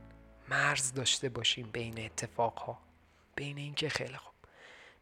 مرز 0.48 0.92
داشته 0.92 1.28
باشین 1.28 1.66
بین 1.72 2.04
اتفاقها 2.04 2.78
بین 3.36 3.58
اینکه 3.58 3.88
خیلی 3.88 4.16
خوب. 4.16 4.34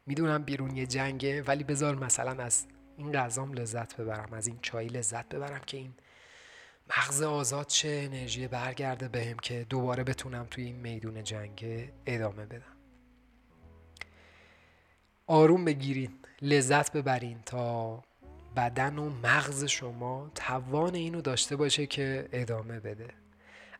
می‌دونم 0.05 0.43
بیرون 0.43 0.77
یه 0.77 0.85
جنگه 0.85 1.41
ولی 1.41 1.63
بذار 1.63 1.95
مثلا 1.95 2.43
از 2.43 2.65
این 2.97 3.11
غذام 3.11 3.53
لذت 3.53 3.97
ببرم 3.97 4.33
از 4.33 4.47
این 4.47 4.59
چای 4.61 4.87
لذت 4.87 5.29
ببرم 5.29 5.61
که 5.65 5.77
این 5.77 5.93
مغز 6.97 7.21
آزاد 7.21 7.67
چه 7.67 8.09
انرژی 8.11 8.47
برگرده 8.47 9.07
بهم 9.07 9.37
که 9.37 9.65
دوباره 9.69 10.03
بتونم 10.03 10.47
توی 10.51 10.63
این 10.63 10.75
میدون 10.75 11.23
جنگ 11.23 11.89
ادامه 12.05 12.45
بدم. 12.45 12.75
آروم 15.27 15.65
بگیرین 15.65 16.11
لذت 16.41 16.91
ببرین 16.91 17.41
تا 17.45 18.03
بدن 18.55 18.97
و 18.97 19.09
مغز 19.09 19.63
شما 19.63 20.31
توان 20.35 20.95
اینو 20.95 21.21
داشته 21.21 21.55
باشه 21.55 21.85
که 21.87 22.29
ادامه 22.31 22.79
بده. 22.79 23.07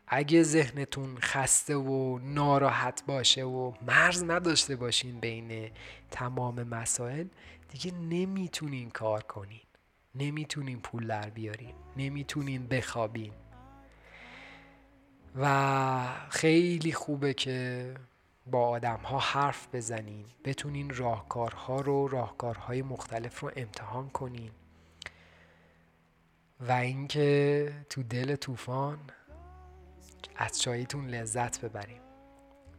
اگه 0.06 0.42
ذهنتون 0.42 1.18
خسته 1.18 1.76
و 1.76 2.18
ناراحت 2.18 3.02
باشه 3.06 3.42
و 3.42 3.72
مرز 3.82 4.24
نداشته 4.24 4.76
باشین 4.76 5.20
بین 5.20 5.70
تمام 6.10 6.62
مسائل 6.62 7.26
دیگه 7.68 7.92
نمی‌تونین 7.92 8.90
کار 8.90 9.22
کنین. 9.22 9.60
نمی‌تونین 10.14 10.80
پول 10.80 11.06
در 11.06 11.30
بیارین 11.30 11.74
نمی‌تونین 11.96 12.66
بخوابین 12.66 13.32
و 15.36 16.06
خیلی 16.28 16.92
خوبه 16.92 17.34
که 17.34 17.94
با 18.46 18.68
آدم 18.68 18.96
ها 18.96 19.18
حرف 19.18 19.68
بزنین 19.74 20.24
بتونین 20.44 20.94
راهکارها 20.94 21.80
رو 21.80 22.08
راهکارهای 22.08 22.82
مختلف 22.82 23.40
رو 23.40 23.50
امتحان 23.56 24.08
کنین. 24.10 24.50
و 26.60 26.72
اینکه 26.72 27.72
تو 27.90 28.02
دل 28.02 28.36
طوفان 28.36 28.98
از 30.36 30.60
چاییتون 30.60 31.06
لذت 31.06 31.64
ببریم. 31.64 32.00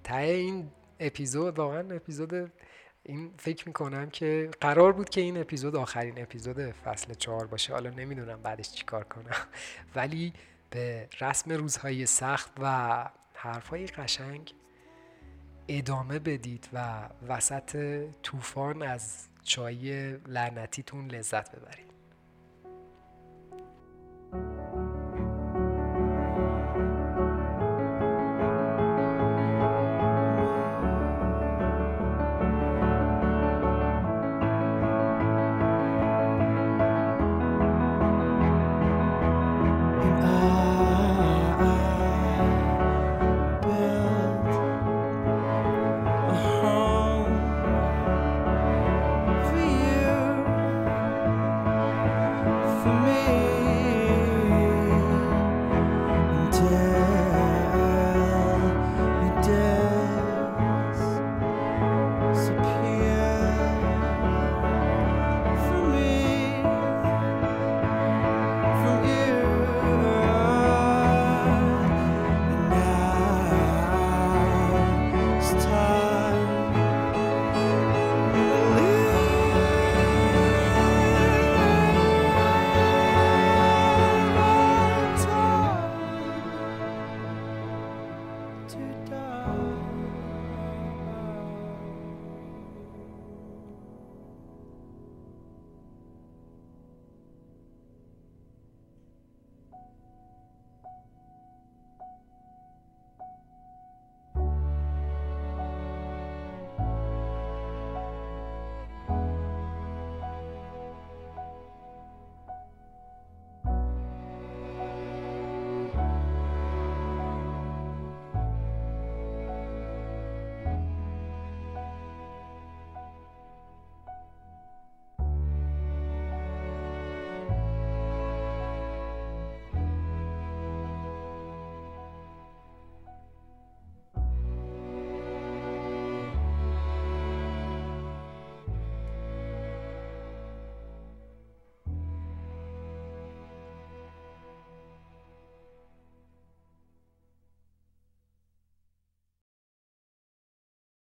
ته 0.04 0.16
این 0.16 0.72
اپیزود 1.00 1.60
واقعا 1.60 1.96
اپیزود 1.96 2.52
این 3.04 3.32
فکر 3.38 3.68
می‌کنم 3.68 4.10
که 4.10 4.50
قرار 4.62 4.92
بود 4.94 5.10
که 5.10 5.22
این 5.22 5.38
اپیزود 5.38 5.76
آخرین 5.76 6.22
اپیزود 6.22 6.72
فصل 6.72 7.14
چهار 7.14 7.48
باشه. 7.48 7.74
حالا 7.74 7.90
نمی‌دونم 7.90 8.42
بعدش 8.42 8.72
چیکار 8.72 9.04
کنم. 9.04 9.48
ولی 9.96 10.34
به 10.70 11.08
رسم 11.22 11.52
روزهای 11.52 12.06
سخت 12.06 12.52
و 12.62 13.10
حرفهای 13.34 13.88
قشنگ 13.88 14.54
ادامه 15.68 16.20
بدید 16.20 16.70
و 16.74 17.10
وسط 17.28 18.02
طوفان 18.24 18.82
از 18.82 19.28
چای 19.44 20.12
لعنتیتون 20.28 21.08
لذت 21.08 21.56
ببرید. 21.56 21.93